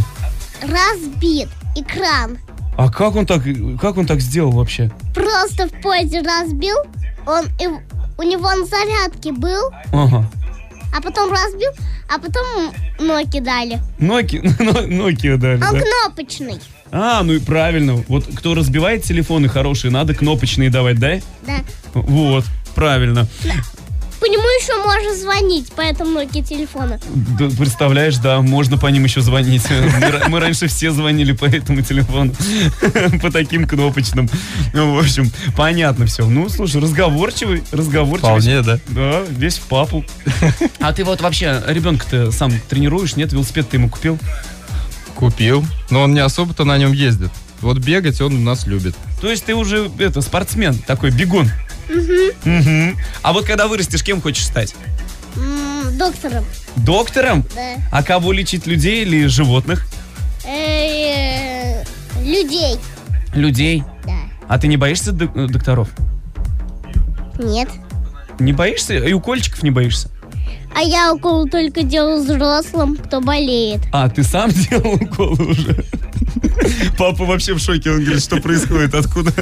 Разбит 0.62 1.49
экран. 1.75 2.38
А 2.78 2.89
как 2.89 3.15
он 3.15 3.25
так, 3.25 3.43
как 3.82 3.97
он 3.97 4.06
так 4.08 4.21
сделал 4.21 4.52
вообще? 4.52 4.91
Просто 5.13 5.67
в 5.67 5.82
поезде 5.82 6.21
разбил. 6.21 6.78
Он 7.25 7.45
у 8.17 8.23
него 8.23 8.49
на 8.54 8.65
зарядке 8.65 9.32
был, 9.32 9.71
Ага. 9.91 10.30
А 10.95 11.02
потом 11.02 11.32
разбил, 11.32 11.71
а 12.08 12.19
потом 12.19 12.73
ноги 12.99 13.39
дали. 13.39 13.80
Nokia, 13.99 14.41
Nokia 14.88 15.38
дали, 15.38 15.62
Он 15.63 15.73
да? 15.73 15.82
кнопочный. 15.82 16.60
А, 16.91 17.21
ну 17.23 17.34
и 17.34 17.39
правильно. 17.39 18.04
Вот 18.08 18.25
кто 18.36 18.56
разбивает 18.56 19.04
телефоны 19.04 19.47
хорошие, 19.47 19.91
надо 19.91 20.13
кнопочные 20.15 20.69
давать, 20.69 20.99
да? 20.99 21.19
Да. 21.45 21.60
Вот, 21.93 22.45
правильно. 22.75 23.28
Нему 24.29 24.43
еще 24.43 24.83
можно 24.83 25.15
звонить 25.15 25.71
по 25.71 25.81
этому 25.81 26.19
Nokia 26.19 26.43
телефону. 26.43 26.99
Да, 27.39 27.49
представляешь, 27.57 28.17
да, 28.17 28.41
можно 28.41 28.77
по 28.77 28.85
ним 28.85 29.05
еще 29.05 29.21
звонить. 29.21 29.63
Мы, 29.69 30.29
мы 30.29 30.39
раньше 30.39 30.67
все 30.67 30.91
звонили 30.91 31.31
по 31.31 31.45
этому 31.45 31.81
телефону. 31.81 32.33
По 33.21 33.31
таким 33.31 33.67
кнопочным. 33.67 34.29
Ну, 34.73 34.93
в 34.93 34.99
общем, 34.99 35.31
понятно 35.57 36.05
все. 36.05 36.25
Ну, 36.27 36.47
слушай, 36.49 36.79
разговорчивый, 36.79 37.63
разговорчивый. 37.71 38.39
Вполне, 38.39 38.61
да. 38.61 38.79
Да, 38.89 39.21
весь 39.29 39.57
в 39.57 39.63
папу. 39.63 40.05
А 40.79 40.93
ты 40.93 41.03
вот 41.03 41.21
вообще 41.21 41.61
ребенка-то 41.67 42.31
сам 42.31 42.51
тренируешь, 42.69 43.15
нет? 43.15 43.33
Велосипед 43.33 43.69
ты 43.69 43.77
ему 43.77 43.89
купил? 43.89 44.19
Купил. 45.15 45.65
Но 45.89 46.03
он 46.03 46.13
не 46.13 46.19
особо-то 46.19 46.63
на 46.65 46.77
нем 46.77 46.93
ездит. 46.93 47.31
Вот 47.61 47.79
бегать 47.79 48.21
он 48.21 48.35
у 48.35 48.39
нас 48.39 48.67
любит. 48.67 48.95
То 49.21 49.29
есть 49.29 49.45
ты 49.45 49.55
уже, 49.55 49.89
это, 49.99 50.21
спортсмен, 50.21 50.77
такой 50.77 51.11
бегун. 51.11 51.49
Мгм. 52.45 52.97
А 53.21 53.33
вот 53.33 53.45
когда 53.45 53.67
вырастешь, 53.67 54.03
кем 54.03 54.21
хочешь 54.21 54.45
стать? 54.45 54.75
М, 55.35 55.97
Доктором. 55.97 56.45
Доктором? 56.75 57.43
Да. 57.55 57.75
А 57.91 58.03
кого 58.03 58.31
лечить, 58.31 58.65
людей 58.67 59.01
или 59.03 59.25
животных? 59.27 59.85
Э, 60.45 61.83
Людей. 62.23 62.77
Людей. 63.33 63.83
Да. 64.05 64.13
А 64.47 64.57
ты 64.59 64.67
не 64.67 64.77
боишься 64.77 65.11
док- 65.11 65.35
э, 65.35 65.47
докторов? 65.47 65.89
Нет. 67.37 67.69
Не 68.39 68.53
боишься? 68.53 68.95
И 68.95 69.13
укольчиков 69.13 69.63
не 69.63 69.71
боишься? 69.71 70.09
А 70.75 70.81
я 70.81 71.13
укол 71.13 71.47
только 71.49 71.83
делаю 71.83 72.21
взрослым, 72.23 72.95
кто 72.97 73.21
болеет. 73.21 73.81
А, 73.91 74.09
ты 74.09 74.23
сам 74.23 74.49
делал 74.69 74.93
уколы 74.95 75.45
уже? 75.51 75.85
Папа 76.97 77.25
вообще 77.25 77.53
в 77.53 77.59
шоке, 77.59 77.91
он 77.91 78.03
говорит, 78.03 78.23
что 78.23 78.37
происходит, 78.37 78.93
откуда, 78.93 79.33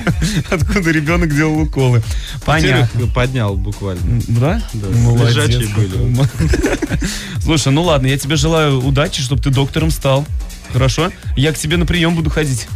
откуда 0.50 0.92
ребенок 0.92 1.34
делал 1.36 1.60
уколы. 1.60 2.02
Понятно. 2.46 3.08
Поднял 3.08 3.56
буквально. 3.56 4.22
Да? 4.28 4.62
Да, 4.74 4.88
Молодец. 5.00 5.36
лежачие 5.36 5.68
были. 5.70 6.28
Слушай, 7.42 7.72
ну 7.72 7.84
ладно, 7.84 8.08
я 8.08 8.18
тебе 8.18 8.36
желаю 8.36 8.84
удачи, 8.86 9.22
чтобы 9.22 9.42
ты 9.42 9.50
доктором 9.50 9.92
стал. 9.92 10.26
Хорошо? 10.74 11.12
Я 11.36 11.54
к 11.54 11.58
тебе 11.58 11.78
на 11.78 11.86
прием 11.86 12.16
буду 12.16 12.30
ходить. 12.30 12.68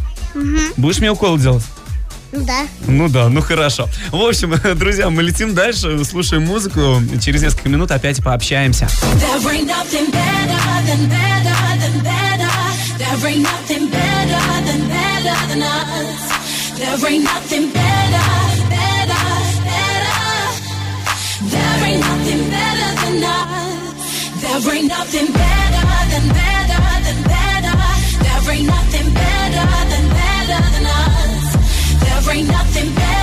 Будешь 0.76 0.98
мне 0.98 1.10
укол 1.10 1.38
делать? 1.38 1.64
Да. 2.32 2.66
Ну 2.86 3.08
да, 3.10 3.28
ну 3.28 3.42
хорошо. 3.42 3.88
В 4.10 4.16
общем, 4.16 4.54
друзья, 4.78 5.10
мы 5.10 5.22
летим 5.22 5.54
дальше, 5.54 6.02
слушаем 6.04 6.46
музыку. 6.46 7.02
Через 7.20 7.42
несколько 7.42 7.68
минут 7.68 7.90
опять 7.90 8.22
пообщаемся. 8.24 8.86
There 8.86 9.50
ain't 9.50 9.66
nothing 9.68 10.10
better 10.10 10.86
than 10.86 11.10
better 11.10 11.78
than 11.78 12.02
better. 12.02 12.51
There 13.02 13.30
ain't 13.30 13.42
nothing 13.42 13.90
better 13.90 14.42
than 14.66 14.80
better 14.94 15.36
than 15.50 15.62
us. 15.62 16.22
There 16.78 17.10
ain't 17.10 17.24
nothing 17.24 17.64
better, 17.78 18.26
better, 18.74 19.24
better. 19.68 20.20
There 21.52 21.80
ain't 21.88 22.00
nothing 22.00 22.42
better 22.54 22.90
than 23.02 23.24
us. 23.24 23.92
There 24.42 24.74
ain't 24.74 24.88
nothing 24.88 25.28
better 25.40 25.84
than 26.12 26.26
better 26.40 26.80
than 27.06 27.18
better. 27.34 27.76
There 28.24 28.54
ain't 28.54 28.66
nothing 28.76 29.08
better 29.20 29.66
than 29.92 30.04
better 30.20 30.60
than 30.74 30.86
us. 31.02 31.46
There 32.04 32.36
ain't 32.36 32.48
nothing 32.48 32.88
better, 32.94 33.21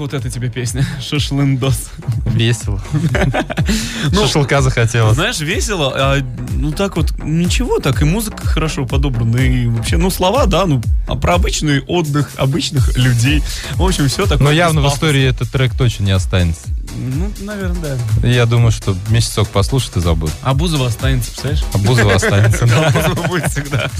вот 0.00 0.14
эта 0.14 0.30
тебе 0.30 0.50
песня? 0.50 0.84
Шашлындос. 1.00 1.90
Весело. 2.26 2.82
Ну, 4.12 4.26
Шашлыка 4.26 4.60
захотелось. 4.62 5.14
Знаешь, 5.14 5.38
весело, 5.40 5.92
а, 5.94 6.18
ну 6.54 6.72
так 6.72 6.96
вот, 6.96 7.12
ничего 7.22 7.78
так, 7.78 8.02
и 8.02 8.04
музыка 8.04 8.44
хорошо 8.46 8.86
подобрана, 8.86 9.36
и 9.36 9.66
вообще, 9.66 9.96
ну 9.96 10.10
слова, 10.10 10.46
да, 10.46 10.66
ну, 10.66 10.82
а 11.06 11.14
про 11.14 11.34
обычный 11.34 11.80
отдых 11.82 12.30
обычных 12.36 12.96
людей. 12.96 13.42
В 13.74 13.82
общем, 13.84 14.08
все 14.08 14.26
такое. 14.26 14.48
Но 14.48 14.50
явно 14.50 14.80
в 14.82 14.88
истории 14.88 15.24
этот 15.24 15.50
трек 15.50 15.76
точно 15.76 16.04
не 16.04 16.12
останется. 16.12 16.68
Ну, 16.96 17.29
наверное, 17.40 17.98
да. 18.22 18.28
Я 18.28 18.46
думаю, 18.46 18.70
что 18.70 18.96
месяцок 19.08 19.48
послушает 19.48 19.96
и 19.96 20.00
забудет. 20.00 20.34
А 20.42 20.54
Бузова 20.54 20.86
останется, 20.86 21.30
представляешь? 21.30 21.64
А 21.72 21.78
Бузова 21.78 22.14
останется. 22.14 22.66
Бузова 22.94 23.28
будет 23.28 23.50
всегда. 23.50 23.90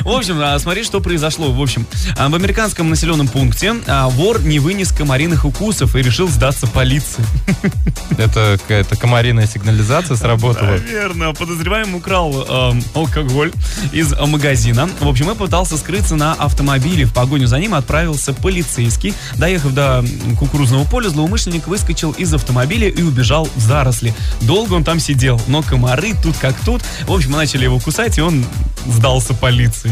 В 0.00 0.08
общем, 0.08 0.38
а, 0.40 0.58
смотри, 0.58 0.84
что 0.84 1.00
произошло. 1.00 1.52
В 1.52 1.60
общем, 1.60 1.86
а, 2.16 2.28
в 2.28 2.34
американском 2.34 2.90
населенном 2.90 3.28
пункте 3.28 3.74
а, 3.86 4.08
вор 4.08 4.42
не 4.42 4.58
вынес 4.58 4.92
комариных 4.92 5.44
укусов 5.44 5.96
и 5.96 6.02
решил 6.02 6.28
сдаться 6.28 6.66
полиции. 6.66 7.24
Это 8.18 8.58
какая-то 8.60 8.96
комариная 8.96 9.46
сигнализация 9.46 10.16
сработала. 10.16 10.70
Наверное, 10.70 11.32
подозреваемый 11.32 11.98
украл 11.98 12.44
эм, 12.48 12.82
алкоголь 12.94 13.52
из 13.92 14.12
магазина. 14.18 14.88
В 15.00 15.08
общем, 15.08 15.30
и 15.30 15.34
пытался 15.34 15.76
скрыться 15.76 16.16
на 16.16 16.34
автомобиле. 16.34 17.04
В 17.04 17.12
погоню 17.12 17.46
за 17.46 17.58
ним 17.58 17.74
отправился 17.74 18.32
полицейский. 18.32 19.14
Доехав 19.36 19.72
до 19.72 20.04
кукурузного 20.38 20.84
поля, 20.84 21.08
злоумышленник 21.08 21.66
выскочил 21.66 22.12
из 22.12 22.32
автомобиля 22.34 22.89
и 22.90 23.02
убежал 23.02 23.48
в 23.56 23.60
заросли. 23.60 24.14
Долго 24.42 24.74
он 24.74 24.84
там 24.84 25.00
сидел, 25.00 25.40
но 25.46 25.62
комары 25.62 26.14
тут 26.22 26.36
как 26.38 26.54
тут. 26.64 26.82
В 27.06 27.12
общем, 27.12 27.32
начали 27.32 27.64
его 27.64 27.78
кусать, 27.78 28.18
и 28.18 28.20
он 28.20 28.44
сдался 28.86 29.34
полиции. 29.34 29.90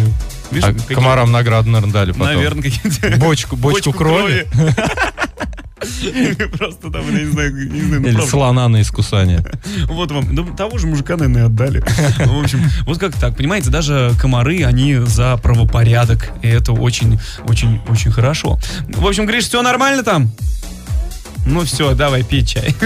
Видишь, 0.51 0.69
А 0.69 0.73
какие- 0.73 0.95
комарам 0.95 1.31
награду, 1.31 1.69
наверное, 1.71 1.93
дали 1.93 2.13
потом. 2.13 2.27
Наверное, 2.27 2.63
какие-то... 2.63 3.17
Бочку, 3.19 3.57
бочку 3.57 3.93
крови. 3.93 4.47
Просто 6.59 6.91
там, 6.91 7.03
я 7.15 7.25
не 7.25 7.31
знаю, 7.31 7.55
не 7.55 7.81
знаю, 7.83 8.03
ну, 8.03 8.09
Или 8.09 8.21
слона 8.27 8.69
на 8.69 8.81
искусание. 8.81 9.45
Вот 9.89 10.11
вам. 10.11 10.35
Да 10.35 10.43
того 10.57 10.79
же 10.79 10.87
мужика, 10.87 11.17
наверное, 11.17 11.47
отдали. 11.47 11.81
В 12.27 12.43
общем, 12.43 12.63
вот 12.83 12.99
как 12.99 13.15
так, 13.15 13.37
понимаете, 13.37 13.71
даже 13.71 14.13
комары, 14.21 14.65
они 14.65 14.97
за 14.97 15.37
правопорядок. 15.37 16.31
И 16.43 16.49
это 16.49 16.73
очень, 16.73 17.19
очень, 17.45 17.81
очень 17.89 18.11
хорошо. 18.11 18.59
В 18.89 19.07
общем, 19.07 19.27
Гриш, 19.27 19.45
все 19.45 19.63
нормально 19.63 20.03
там? 20.03 20.31
Ну 21.49 21.65
все, 21.65 21.95
давай, 21.95 22.23
пей 22.23 22.45
чай. 22.45 22.75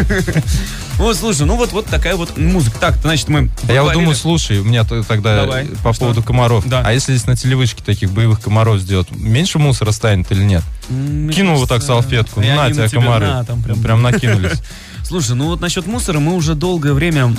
Вот, 0.99 1.17
слушай, 1.17 1.47
ну 1.47 1.57
вот, 1.57 1.73
вот 1.73 1.87
такая 1.87 2.15
вот 2.17 2.37
музыка. 2.37 2.79
Так, 2.79 2.97
значит, 3.03 3.27
мы 3.29 3.51
А 3.67 3.73
я 3.73 3.83
вот 3.83 3.95
думаю, 3.95 4.15
слушай, 4.15 4.59
у 4.59 4.65
меня 4.65 4.85
тогда 4.85 5.37
Давай. 5.47 5.67
по 5.83 5.93
Что? 5.93 6.01
поводу 6.05 6.23
комаров. 6.23 6.69
Да. 6.69 6.83
А 6.85 6.93
если 6.93 7.13
здесь 7.15 7.27
на 7.27 7.35
телевышке 7.35 7.83
таких 7.83 8.13
боевых 8.13 8.41
комаров 8.41 8.79
сделать, 8.79 9.09
меньше 9.11 9.59
мусора 9.59 9.91
станет 9.91 10.31
или 10.31 10.45
нет? 10.45 10.63
Мне 10.91 11.33
Кинул 11.33 11.57
вот 11.57 11.69
так 11.71 11.83
салфетку, 11.83 12.41
ну 12.41 12.55
на 12.55 12.71
тебя 12.71 12.87
тебе 12.89 13.01
комары. 13.01 13.27
на, 13.27 13.45
там 13.45 13.63
прям. 13.63 13.83
Прям 13.83 14.03
накинулись. 14.03 14.61
Слушай, 15.03 15.35
ну 15.35 15.47
вот 15.47 15.61
насчет 15.61 15.87
мусора 15.87 16.21
мы 16.21 16.35
уже 16.35 16.55
долгое 16.55 16.93
время 16.93 17.35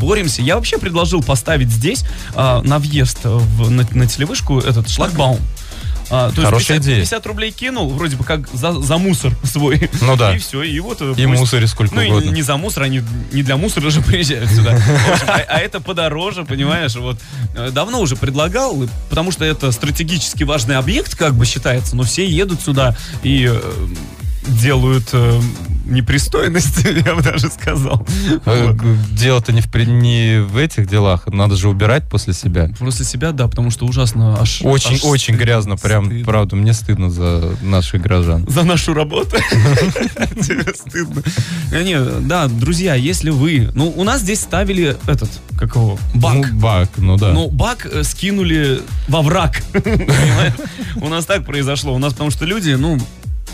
боремся. 0.00 0.42
Я 0.42 0.54
вообще 0.56 0.78
предложил 0.78 1.22
поставить 1.22 1.70
здесь 1.70 2.04
а, 2.36 2.62
на 2.62 2.78
въезд 2.78 3.18
в- 3.24 3.70
на, 3.70 3.86
на 3.90 4.06
телевышку 4.06 4.60
этот 4.60 4.88
шлагбаум. 4.88 5.40
А, 6.10 6.30
то 6.30 6.36
есть 6.36 6.44
Хорошая 6.44 6.78
50, 6.78 6.84
идея. 6.84 6.96
50 7.00 7.26
рублей 7.26 7.50
кинул, 7.50 7.90
вроде 7.90 8.16
бы 8.16 8.24
как 8.24 8.48
за, 8.52 8.72
за 8.72 8.98
мусор 8.98 9.32
свой. 9.44 9.90
Ну 10.00 10.16
да. 10.16 10.34
И 10.34 10.38
все, 10.38 10.62
и 10.62 10.80
вот... 10.80 10.98
э, 11.00 11.14
И 11.16 11.26
мусори 11.26 11.66
сколько 11.66 11.94
ну, 11.94 12.00
и 12.00 12.08
угодно. 12.08 12.30
не 12.30 12.42
за 12.42 12.56
мусор, 12.56 12.84
они 12.84 13.02
не 13.32 13.42
для 13.42 13.56
мусора 13.56 13.90
же 13.90 14.00
приезжают 14.02 14.50
сюда. 14.50 14.72
Общем, 15.12 15.26
а, 15.28 15.40
а 15.48 15.58
это 15.58 15.80
подороже, 15.80 16.44
понимаешь? 16.44 16.96
Вот 16.96 17.18
э, 17.54 17.70
давно 17.70 18.00
уже 18.00 18.16
предлагал, 18.16 18.88
потому 19.10 19.32
что 19.32 19.44
это 19.44 19.70
стратегически 19.72 20.44
важный 20.44 20.76
объект, 20.76 21.14
как 21.14 21.34
бы 21.34 21.44
считается, 21.44 21.94
но 21.96 22.02
все 22.04 22.26
едут 22.26 22.62
сюда 22.62 22.96
и 23.22 23.46
э, 23.50 23.60
делают 24.46 25.08
непристойность, 25.88 26.84
я 27.06 27.14
бы 27.14 27.22
даже 27.22 27.48
сказал. 27.48 28.06
Э, 28.46 28.66
Вот. 28.68 28.76
Дело-то 29.14 29.52
не 29.52 29.60
в, 29.60 29.74
не 29.74 30.40
в 30.40 30.56
этих 30.56 30.88
делах, 30.88 31.26
надо 31.26 31.56
же 31.56 31.68
убирать 31.68 32.08
после 32.08 32.32
себя. 32.34 32.70
После 32.78 33.04
себя, 33.04 33.32
да, 33.32 33.48
потому 33.48 33.70
что 33.70 33.86
ужасно 33.86 34.38
аж... 34.40 34.60
Очень, 34.62 34.94
аж 34.96 35.04
очень 35.04 35.34
грязно, 35.36 35.76
прям, 35.76 36.06
стыдно. 36.06 36.24
правда, 36.24 36.56
мне 36.56 36.72
стыдно 36.72 37.10
за 37.10 37.56
наших 37.62 38.02
граждан. 38.02 38.46
За 38.48 38.62
нашу 38.62 38.94
работу. 38.94 39.36
Тебе 40.42 40.74
стыдно. 40.74 41.22
Э, 41.72 41.82
Не, 41.82 42.00
да, 42.26 42.48
друзья, 42.48 42.94
если 42.94 43.30
вы... 43.30 43.70
Ну, 43.74 43.92
у 43.96 44.04
нас 44.04 44.20
здесь 44.20 44.40
ставили 44.40 44.96
этот, 45.06 45.30
как 45.58 45.74
его, 45.74 45.98
бак. 46.14 46.34
Ну, 46.34 46.58
бак, 46.58 46.88
ну 46.96 47.16
да. 47.16 47.32
Но 47.32 47.48
бак 47.48 47.86
э, 47.90 48.02
скинули 48.02 48.80
во 49.08 49.22
враг. 49.22 49.62
Понимаешь? 49.72 50.54
У 50.96 51.08
нас 51.08 51.24
так 51.26 51.44
произошло. 51.44 51.94
У 51.94 51.98
нас 51.98 52.12
потому 52.12 52.30
что 52.30 52.44
люди, 52.44 52.70
ну, 52.72 52.98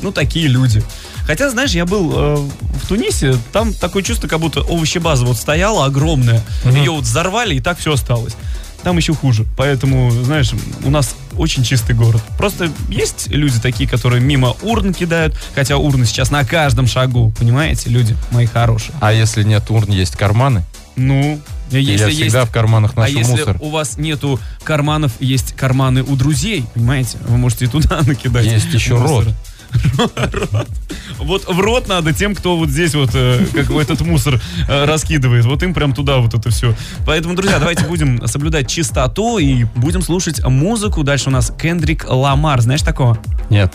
ну 0.02 0.12
такие 0.12 0.48
люди. 0.48 0.82
Хотя, 1.26 1.48
знаешь, 1.50 1.70
я 1.72 1.86
был 1.86 2.12
э, 2.14 2.36
в 2.82 2.86
Тунисе, 2.86 3.36
там 3.52 3.72
такое 3.72 4.02
чувство, 4.02 4.28
как 4.28 4.40
будто 4.40 4.60
овощебаза 4.60 5.24
вот 5.24 5.38
стояла 5.38 5.86
огромная, 5.86 6.44
ее 6.64 6.90
вот 6.90 7.04
взорвали, 7.04 7.54
и 7.54 7.60
так 7.60 7.78
все 7.78 7.94
осталось. 7.94 8.34
Там 8.82 8.98
еще 8.98 9.14
хуже. 9.14 9.46
Поэтому, 9.56 10.10
знаешь, 10.10 10.50
у 10.84 10.90
нас 10.90 11.16
очень 11.38 11.64
чистый 11.64 11.94
город. 11.94 12.20
Просто 12.36 12.70
есть 12.90 13.28
люди 13.28 13.58
такие, 13.58 13.88
которые 13.88 14.20
мимо 14.20 14.54
урн 14.60 14.92
кидают, 14.92 15.34
хотя 15.54 15.78
урны 15.78 16.04
сейчас 16.04 16.30
на 16.30 16.44
каждом 16.44 16.86
шагу, 16.86 17.32
понимаете, 17.38 17.88
люди 17.88 18.14
мои 18.30 18.44
хорошие. 18.44 18.94
А 19.00 19.10
если 19.14 19.42
нет 19.42 19.70
урн, 19.70 19.90
есть 19.90 20.16
карманы? 20.16 20.64
Ну, 20.96 21.40
если 21.70 21.92
я 21.92 22.06
есть 22.06 22.20
всегда 22.20 22.44
в 22.44 22.50
карманах 22.50 22.92
а 22.94 23.00
ношу 23.00 23.18
если 23.18 23.30
мусор. 23.32 23.56
у 23.60 23.70
вас 23.70 23.96
нету 23.96 24.38
карманов, 24.62 25.12
есть 25.18 25.54
карманы 25.56 26.02
у 26.02 26.14
друзей, 26.14 26.66
понимаете? 26.74 27.18
Вы 27.26 27.38
можете 27.38 27.64
и 27.64 27.68
туда 27.68 28.02
накидать. 28.06 28.44
Есть 28.44 28.72
еще 28.72 28.96
мусора. 28.96 29.26
рот. 29.26 29.34
Вот 31.18 31.46
в 31.46 31.60
рот 31.60 31.88
надо 31.88 32.12
тем, 32.12 32.34
кто 32.34 32.56
вот 32.56 32.68
здесь 32.68 32.94
вот, 32.94 33.10
э, 33.14 33.46
как 33.52 33.66
бы 33.66 33.80
этот 33.80 34.00
мусор 34.00 34.40
э, 34.68 34.84
раскидывает. 34.84 35.44
Вот 35.44 35.62
им 35.62 35.72
прям 35.72 35.94
туда 35.94 36.18
вот 36.18 36.34
это 36.34 36.50
все. 36.50 36.74
Поэтому, 37.06 37.34
друзья, 37.34 37.58
давайте 37.58 37.86
будем 37.86 38.26
соблюдать 38.26 38.68
чистоту 38.68 39.38
и 39.38 39.64
будем 39.76 40.02
слушать 40.02 40.44
музыку. 40.44 41.02
Дальше 41.02 41.28
у 41.28 41.32
нас 41.32 41.52
Кендрик 41.56 42.04
Ламар. 42.08 42.60
Знаешь 42.60 42.82
такого? 42.82 43.18
Нет. 43.48 43.72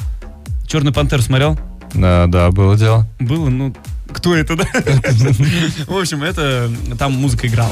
Черный 0.67 0.91
пантер 0.91 1.21
смотрел? 1.21 1.57
Да, 1.93 2.27
да, 2.27 2.51
было 2.51 2.77
дело. 2.77 3.07
Было, 3.19 3.49
ну, 3.49 3.73
кто 4.11 4.35
это, 4.35 4.55
да? 4.55 4.65
В 5.87 5.97
общем, 5.97 6.23
это 6.23 6.69
там 6.97 7.13
музыка 7.13 7.47
играла. 7.47 7.71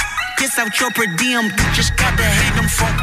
Kiss 0.41 0.57
out 0.57 0.73
your 0.79 0.89
per 0.89 1.05
diem, 1.05 1.53
you 1.53 1.67
just 1.77 1.95
gotta 1.95 2.23
hate 2.23 2.55
them 2.57 2.65
phone. 2.67 2.97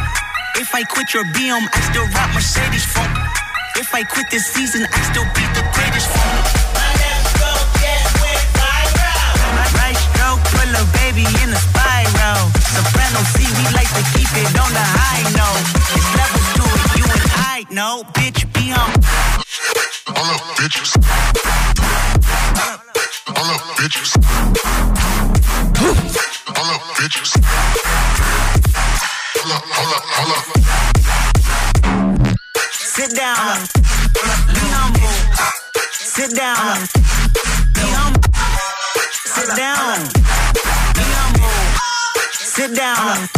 If 0.57 0.75
I 0.75 0.83
quit 0.83 1.15
your 1.15 1.23
BM, 1.23 1.63
I 1.71 1.81
still 1.87 2.03
rock 2.11 2.35
Mercedes 2.35 2.83
phone. 2.85 3.15
If 3.77 3.95
I 3.95 4.03
quit 4.03 4.27
this 4.29 4.45
season, 4.45 4.83
I 4.91 4.99
still 5.07 5.23
be 5.39 5.47
the 5.55 5.63
greatest 5.71 6.11
phone. 6.11 6.43
Right 9.79 9.95
stroke, 9.95 10.43
put 10.51 10.67
a 10.67 10.83
baby 10.99 11.23
in 11.39 11.55
a 11.55 11.61
spiral. 11.63 12.51
Soprano 12.75 13.23
C, 13.31 13.47
we 13.55 13.71
like 13.71 13.87
to 13.95 14.03
keep 14.19 14.35
it 14.35 14.59
on 14.59 14.75
the 14.75 14.83
high 14.99 15.23
note. 15.39 15.63
It's 15.95 16.11
levels 16.19 16.51
to 16.59 16.67
it, 16.67 16.91
you 16.99 17.07
and 17.07 17.23
I 17.39 17.63
know. 17.71 18.03
Bitch, 18.19 18.51
be 18.51 18.75
on. 18.75 18.91
All 20.11 20.27
up, 20.27 20.59
bitches. 20.59 20.91
All 23.31 23.47
up, 23.47 23.79
bitches. 23.79 24.19
Sit 32.73 33.15
down. 33.15 33.69
Be 34.55 34.65
humble. 34.73 35.13
Sit 35.93 36.35
down. 36.35 36.89
Be 37.75 37.85
humble. 37.93 38.23
Sit 39.13 39.57
down. 39.57 40.09
Be 40.97 41.05
humble. 41.21 41.53
Sit 42.33 42.75
down. 42.75 43.29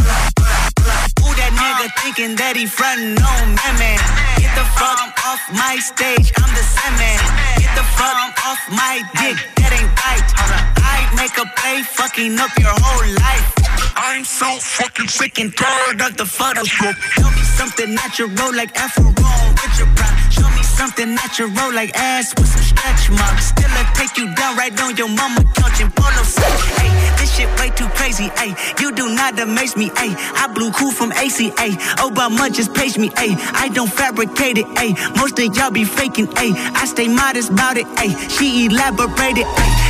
Who 1.18 1.34
that 1.34 1.50
nigga 1.58 1.90
thinking 2.02 2.36
that 2.36 2.54
he 2.54 2.66
frontin' 2.66 3.18
on 3.18 3.50
me, 3.58 3.70
man? 3.78 3.98
Get 4.38 4.54
the 4.54 4.64
fuck 4.78 5.00
off 5.26 5.42
my 5.52 5.76
stage, 5.82 6.32
I'm 6.38 6.54
the 6.54 6.62
same. 6.62 7.18
Get 7.58 7.74
the 7.74 7.82
fuck 7.98 8.38
off 8.46 8.60
my 8.70 9.02
dick, 9.18 9.36
that 9.56 9.72
ain't 9.74 9.90
right. 9.98 10.69
Make 11.16 11.36
a 11.38 11.44
play, 11.56 11.82
fucking 11.82 12.38
up 12.38 12.50
your 12.58 12.72
whole 12.72 13.14
life. 13.14 13.54
I'm 13.96 14.24
so 14.24 14.46
fucking 14.58 15.08
sick 15.08 15.38
and 15.38 15.54
tired 15.56 16.00
of 16.00 16.16
the 16.16 16.24
Photoshop. 16.24 16.94
Show 16.96 17.30
me 17.30 17.42
something 17.42 17.94
natural 17.94 18.54
like 18.54 18.74
Afro 18.76 19.04
with 19.06 19.78
your 19.78 19.88
pride. 19.94 20.32
Show 20.32 20.48
me 20.56 20.62
something 20.62 21.14
natural 21.14 21.50
like 21.74 21.94
ass 21.94 22.32
with 22.38 22.48
some 22.48 22.62
stretch 22.62 23.10
marks. 23.10 23.46
Still 23.48 23.68
I 23.70 23.84
take 23.94 24.16
you 24.16 24.32
down 24.34 24.56
right 24.56 24.72
on 24.80 24.96
your 24.96 25.08
mama 25.08 25.44
couch 25.54 25.80
in 25.80 25.90
polo 25.90 26.22
shirt. 26.22 26.44
Hey, 26.80 26.90
this 27.18 27.36
shit 27.36 27.48
way 27.58 27.70
too 27.70 27.88
crazy. 27.98 28.30
Hey, 28.38 28.54
you 28.80 28.92
do 28.94 29.14
not 29.14 29.38
amaze 29.38 29.76
me. 29.76 29.90
Hey, 29.96 30.14
I 30.16 30.50
blew 30.54 30.70
cool 30.72 30.92
from 30.92 31.12
ACA. 31.12 31.76
Obama 32.00 32.50
just 32.52 32.72
page 32.72 32.96
me. 32.96 33.10
Hey, 33.18 33.36
I 33.52 33.68
don't 33.68 33.92
fabricate 33.92 34.58
it. 34.58 34.66
Hey, 34.78 34.94
most 35.16 35.38
of 35.38 35.54
y'all 35.56 35.70
be 35.70 35.84
faking. 35.84 36.26
Hey, 36.36 36.52
I 36.56 36.86
stay 36.86 37.08
modest 37.08 37.50
about 37.50 37.76
it. 37.76 37.86
Hey, 37.98 38.14
she 38.28 38.66
elaborated. 38.66 39.44
Hey, 39.44 39.89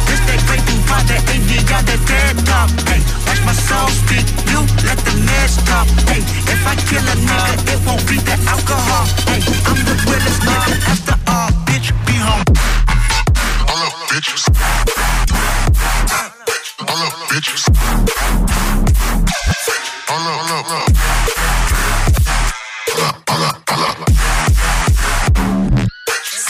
this 0.90 1.06
that 1.06 1.22
great 1.26 1.42
thing 1.46 1.62
about 1.62 1.86
the 1.86 1.94
AV 1.94 2.02
got 2.26 2.34
talk. 2.46 2.70
Hey, 2.88 3.00
watch 3.26 3.40
my 3.46 3.54
soul 3.54 3.88
speak. 3.88 4.26
You 4.50 4.60
let 4.86 4.98
the 5.06 5.14
mess 5.26 5.62
talk. 5.64 5.86
Hey, 6.10 6.22
if 6.50 6.66
I 6.66 6.74
kill 6.88 7.04
a 7.04 7.14
nigga, 7.14 7.54
it 7.72 7.80
won't 7.86 8.02
be 8.08 8.18
the 8.18 8.36
alcohol. 8.48 9.06
Hey, 9.28 9.40
I'm 9.66 9.78
the 9.86 9.94
realest 10.06 10.42
nigga 10.42 10.74
after 10.90 11.16
all. 11.30 11.50
Bitch, 11.66 11.92
be 12.06 12.16
home. 12.18 12.44
All 13.70 13.80
up, 13.86 13.94
bitches. 14.10 14.48
All 16.88 17.02
up, 17.06 17.12
bitches. 17.30 17.68
Up. 17.70 18.20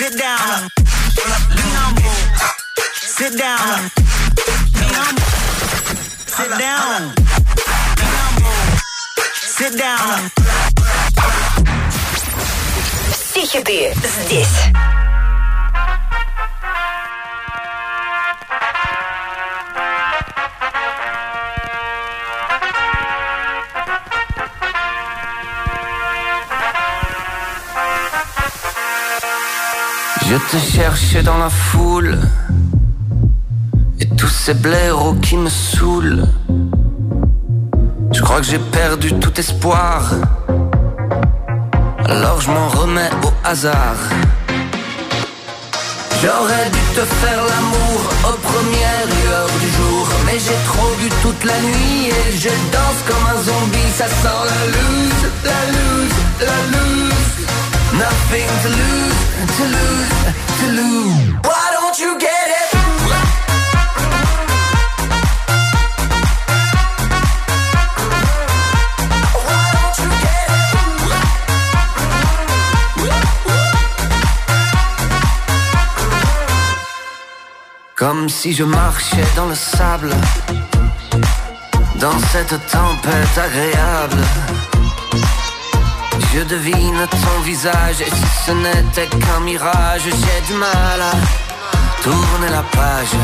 Sit 0.01 0.18
down. 0.18 0.68
Be 1.55 1.66
humble. 1.76 2.16
Sit 3.01 3.38
down. 3.38 4.19
Be 6.29 6.29
humble. 6.33 6.36
Sit 6.38 6.57
down. 6.59 7.13
Be 7.95 8.03
humble. 8.05 8.75
Sit 9.57 9.73
down. 9.77 10.31
Все 13.11 13.45
хиты 13.45 13.93
здесь. 14.25 14.71
Je 30.27 30.38
te 30.38 30.57
cherchais 30.57 31.23
dans 31.23 31.38
la 31.38 31.49
foule 31.49 32.19
Et 32.19 32.38
tous 34.20 34.28
ces 34.28 34.52
blaireaux 34.52 35.14
qui 35.14 35.34
me 35.38 35.48
saoulent. 35.48 36.26
Je 38.12 38.20
crois 38.20 38.40
que 38.40 38.46
j'ai 38.46 38.58
perdu 38.58 39.14
tout 39.14 39.32
espoir. 39.40 40.10
Alors 42.04 42.38
je 42.42 42.50
m'en 42.50 42.68
remets 42.68 43.10
au 43.24 43.32
hasard. 43.48 44.00
J'aurais 46.22 46.68
dû 46.76 46.82
te 46.96 47.04
faire 47.22 47.42
l'amour 47.50 48.00
aux 48.28 48.38
premières 48.50 49.06
lueurs 49.14 49.52
du 49.58 49.68
jour. 49.78 50.06
Mais 50.26 50.38
j'ai 50.38 50.58
trop 50.70 50.90
bu 51.00 51.08
toute 51.22 51.42
la 51.44 51.58
nuit 51.58 52.08
et 52.18 52.36
je 52.36 52.50
danse 52.76 53.00
comme 53.08 53.24
un 53.34 53.40
zombie. 53.48 53.90
Ça 53.96 54.06
sent 54.06 54.42
la 54.52 54.62
loose, 54.76 55.24
la 55.50 55.62
loose, 55.76 56.20
la 56.48 56.58
loose. 56.74 57.36
Nothing 58.04 58.48
to 58.64 58.68
lose, 58.80 59.20
to 59.56 59.64
lose, 59.76 60.12
to 60.60 60.66
lose. 60.78 61.18
Why 61.42 61.64
don't 61.74 61.98
you 61.98 62.18
get 62.18 62.48
it? 62.60 62.69
Comme 78.11 78.28
si 78.28 78.52
je 78.52 78.64
marchais 78.64 79.28
dans 79.36 79.46
le 79.46 79.54
sable 79.54 80.11
Dans 82.00 82.18
cette 82.32 82.56
tempête 82.66 83.38
agréable 83.38 84.22
je 86.34 86.40
devine 86.40 87.06
ton 87.11 87.40
visage 87.44 88.00
et 88.00 88.11
si 88.11 88.28
ce 88.46 88.52
n'était 88.52 89.06
qu'un 89.06 89.40
mirage, 89.40 90.02
j'ai 90.04 90.40
du 90.48 90.54
mal 90.58 91.00
à 91.00 91.12
tourner 92.02 92.50
la 92.50 92.62
page. 92.62 93.14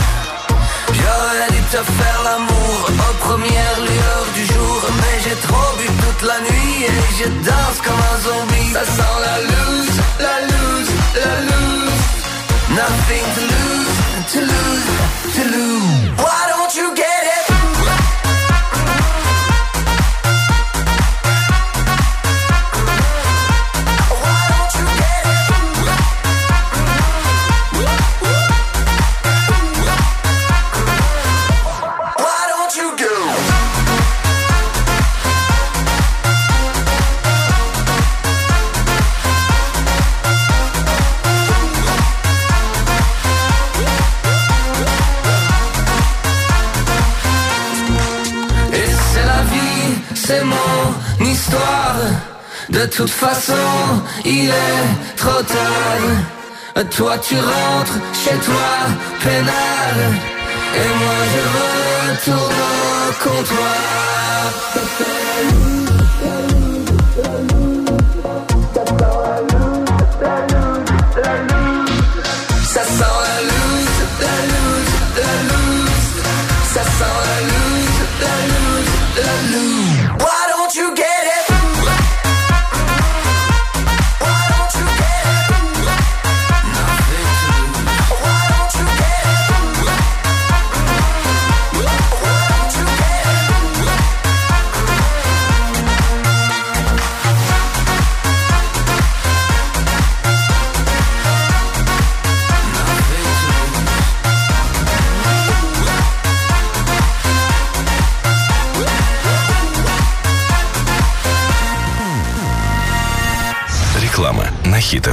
J'aurais 0.99 1.51
dû 1.51 1.63
te 1.75 1.83
faire 1.99 2.21
l'amour 2.25 2.79
aux 3.09 3.17
premières 3.27 3.81
lueurs 3.89 4.29
du 4.35 4.45
jour, 4.53 4.81
mais 5.01 5.17
j'ai 5.25 5.37
trop 5.49 5.71
bu 5.79 5.87
toute 5.87 6.29
la 6.29 6.39
nuit 6.49 6.79
et 6.91 7.01
je 7.19 7.29
danse 7.49 7.79
comme 7.85 8.03
un 8.13 8.19
zombie. 8.27 8.73
Ça 8.73 8.85
sent 8.85 9.17
la 9.27 9.39
loose, 9.51 9.99
la 10.27 10.37
loose, 10.51 10.93
la 11.25 11.35
loose. 11.49 11.77
Nothing 12.77 13.25
to 13.37 13.43
lose, 13.53 13.76
to 14.29 14.41
lose, 14.41 15.35
to 15.37 15.45
lose. 15.45 16.26
De 52.87 52.91
toute 52.93 53.11
façon, 53.11 53.53
il 54.25 54.49
est 54.49 55.17
trop 55.17 55.43
tard. 55.43 56.85
Toi 56.97 57.19
tu 57.19 57.35
rentres 57.35 57.99
chez 58.15 58.37
toi, 58.39 58.69
pénal. 59.21 59.97
Et 60.73 60.89
moi 61.01 61.19
je 61.33 61.43
retourne 62.31 62.55
au 63.03 63.13
comptoir. 63.25 64.57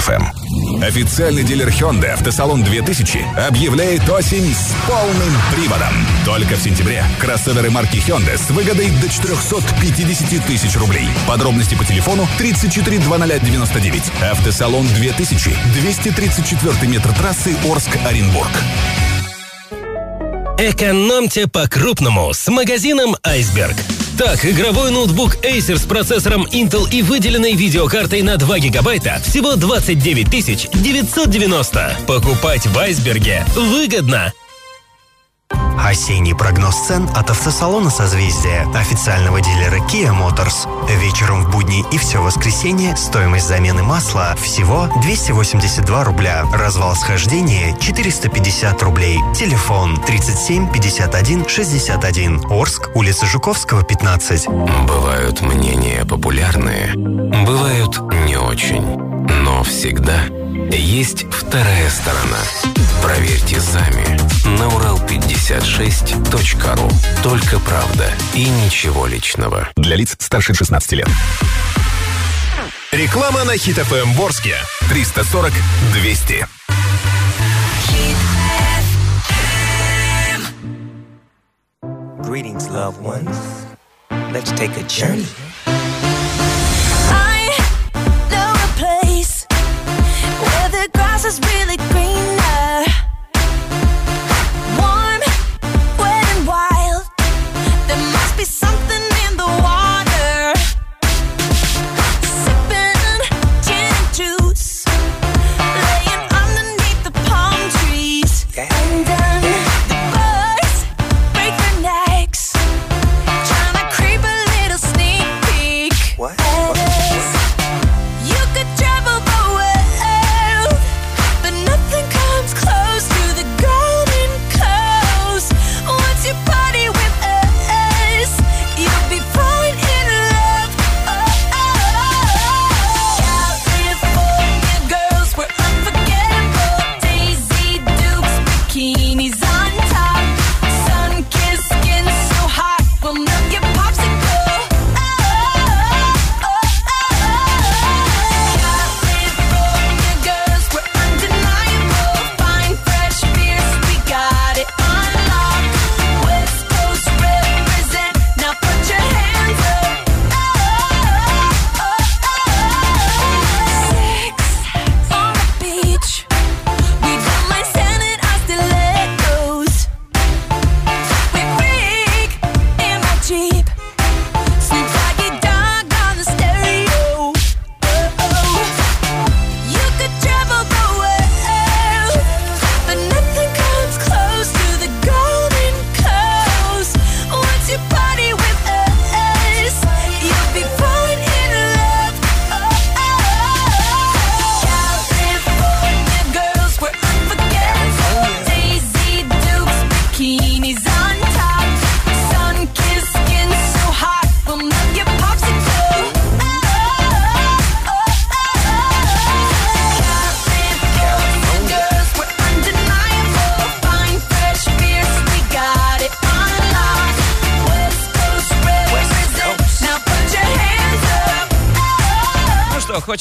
ФМ. 0.03 0.83
Официальный 0.83 1.43
дилер 1.43 1.69
Hyundai 1.69 2.09
Автосалон 2.09 2.61
2000 2.61 3.47
объявляет 3.47 4.09
осень 4.09 4.53
с 4.53 4.73
полным 4.85 5.33
приводом. 5.55 5.93
Только 6.25 6.55
в 6.55 6.61
сентябре 6.61 7.05
кроссоверы 7.19 7.71
марки 7.71 7.97
Hyundai 7.97 8.37
с 8.37 8.49
выгодой 8.49 8.89
до 9.01 9.07
450 9.07 10.45
тысяч 10.45 10.75
рублей. 10.75 11.07
Подробности 11.25 11.75
по 11.75 11.85
телефону 11.85 12.27
342099. 12.37 14.11
Автосалон 14.29 14.85
2000. 14.87 15.55
234 15.73 16.87
метр 16.87 17.13
трассы 17.13 17.55
Орск-Оренбург. 17.63 18.51
Экономьте 20.57 21.47
по-крупному 21.47 22.33
с 22.33 22.47
магазином 22.49 23.15
«Айсберг». 23.23 23.75
Так, 24.17 24.45
игровой 24.45 24.91
ноутбук 24.91 25.37
Acer 25.37 25.77
с 25.77 25.85
процессором 25.85 26.45
Intel 26.45 26.87
и 26.91 27.01
выделенной 27.01 27.53
видеокартой 27.53 28.21
на 28.21 28.37
2 28.37 28.59
гигабайта 28.59 29.19
всего 29.23 29.55
29 29.55 30.29
990. 30.29 31.97
Покупать 32.05 32.67
в 32.67 32.77
«Айсберге» 32.77 33.43
выгодно. 33.55 34.31
Осенний 35.83 36.33
прогноз 36.33 36.87
цен 36.87 37.09
от 37.13 37.29
автосалона 37.29 37.89
«Созвездие», 37.89 38.65
официального 38.73 39.41
дилера 39.41 39.77
Kia 39.89 40.11
Motors. 40.17 40.67
Вечером 40.97 41.43
в 41.43 41.51
будни 41.51 41.83
и 41.91 41.97
все 41.97 42.21
воскресенье 42.21 42.95
стоимость 42.95 43.47
замены 43.47 43.83
масла 43.83 44.33
всего 44.41 44.87
282 45.01 46.03
рубля. 46.05 46.45
Развал 46.53 46.95
схождения 46.95 47.77
450 47.79 48.81
рублей. 48.81 49.19
Телефон 49.35 49.97
37 49.97 50.71
51 50.71 51.47
61. 51.49 52.45
Орск, 52.49 52.89
улица 52.95 53.25
Жуковского, 53.25 53.83
15. 53.83 54.47
Бывают 54.87 55.41
мнения 55.41 56.05
популярные, 56.05 56.93
бывают 56.95 57.99
не 58.25 58.37
очень. 58.37 58.97
Но 59.43 59.63
всегда 59.63 60.23
есть 60.71 61.25
вторая 61.29 61.89
сторона. 61.89 62.39
Проверьте 63.01 63.59
сами 63.59 64.22
на 65.49 65.55
урал56.ру. 65.55 66.89
Только 67.21 67.59
правда 67.59 68.09
и 68.33 68.45
ничего 68.45 69.07
личного. 69.07 69.69
Для 69.75 69.95
лиц 69.95 70.15
старше 70.19 70.53
16 70.53 70.93
лет. 70.93 71.07
Реклама 72.91 73.43
на 73.43 73.57
Хит 73.57 73.77
ФМ 73.77 74.13
Ворске. 74.13 74.55
340 74.89 75.51
200. 75.93 76.47
Greetings, 82.21 82.69
loved 82.69 83.01
ones. 83.01 83.37
Let's 84.31 84.51
take 84.53 84.77
a 84.77 84.83
journey. 84.87 85.25
I 87.11 87.57
know 88.31 88.53
a 88.53 88.69
place 88.79 89.45
where 90.39 90.69
the 90.69 90.89
grass 90.93 91.25
is 91.25 91.39
really 91.53 91.77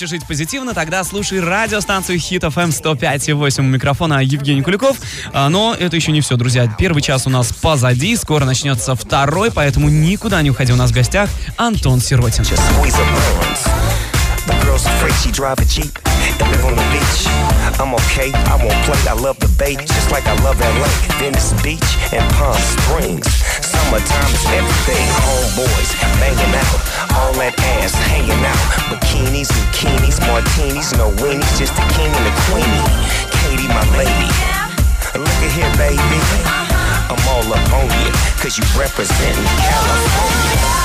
хочешь 0.02 0.18
жить 0.18 0.26
позитивно, 0.26 0.74
тогда 0.74 1.04
слушай 1.04 1.38
радиостанцию 1.38 2.18
Хит 2.18 2.42
FM 2.42 2.70
105.8 2.70 3.60
у 3.60 3.62
микрофона 3.62 4.20
Евгений 4.20 4.60
Куликов. 4.60 4.96
А, 5.32 5.48
Но 5.48 5.76
это 5.78 5.94
еще 5.94 6.10
не 6.10 6.20
все, 6.20 6.36
друзья. 6.36 6.66
Первый 6.76 7.02
час 7.02 7.28
у 7.28 7.30
нас 7.30 7.52
позади, 7.52 8.16
скоро 8.16 8.44
начнется 8.44 8.96
второй, 8.96 9.52
поэтому 9.52 9.88
никуда 9.88 10.42
не 10.42 10.50
уходи. 10.50 10.72
У 10.72 10.76
нас 10.76 10.90
в 10.90 10.94
гостях 10.94 11.30
Антон 11.56 12.00
Сиротин. 12.00 12.42
Squeeze 12.42 12.96
and 16.40 16.50
live 16.52 16.64
on 16.64 16.74
the 16.76 16.86
beach. 16.94 17.26
I'm 17.80 17.94
okay, 18.06 18.30
I 18.48 18.56
won't 18.60 18.78
play. 18.86 19.00
I 19.08 19.16
love 19.18 19.38
the 19.40 19.50
bay, 19.58 19.74
just 19.76 20.10
like 20.10 20.26
I 20.26 20.36
love 20.44 20.60
LA. 20.60 20.88
Venice 21.18 21.52
Beach 21.62 21.90
and 22.12 22.24
Palm 22.36 22.56
Springs. 22.56 23.26
Summertime 23.64 24.32
is 24.32 24.46
everything. 24.52 25.04
Homeboys 25.26 25.90
banging 26.22 26.54
out, 26.54 26.80
all 27.18 27.32
that 27.40 27.54
ass 27.80 27.94
hanging 28.08 28.42
out. 28.44 28.66
Bikinis, 28.92 29.50
bikinis, 29.50 30.20
martinis, 30.28 30.92
no 30.94 31.10
weenies, 31.20 31.52
just 31.58 31.74
the 31.74 31.84
king 31.96 32.10
and 32.12 32.24
the 32.26 32.34
queenie. 32.48 32.86
Katie, 33.42 33.68
my 33.68 33.84
lady. 33.98 34.30
Look 35.18 35.38
at 35.44 35.52
here, 35.52 35.72
baby. 35.76 36.20
I'm 37.10 37.20
all 37.28 37.46
up 37.52 37.72
on 37.72 37.86
you, 38.00 38.10
cause 38.40 38.56
you 38.56 38.64
representing 38.78 39.44
California. 39.60 40.81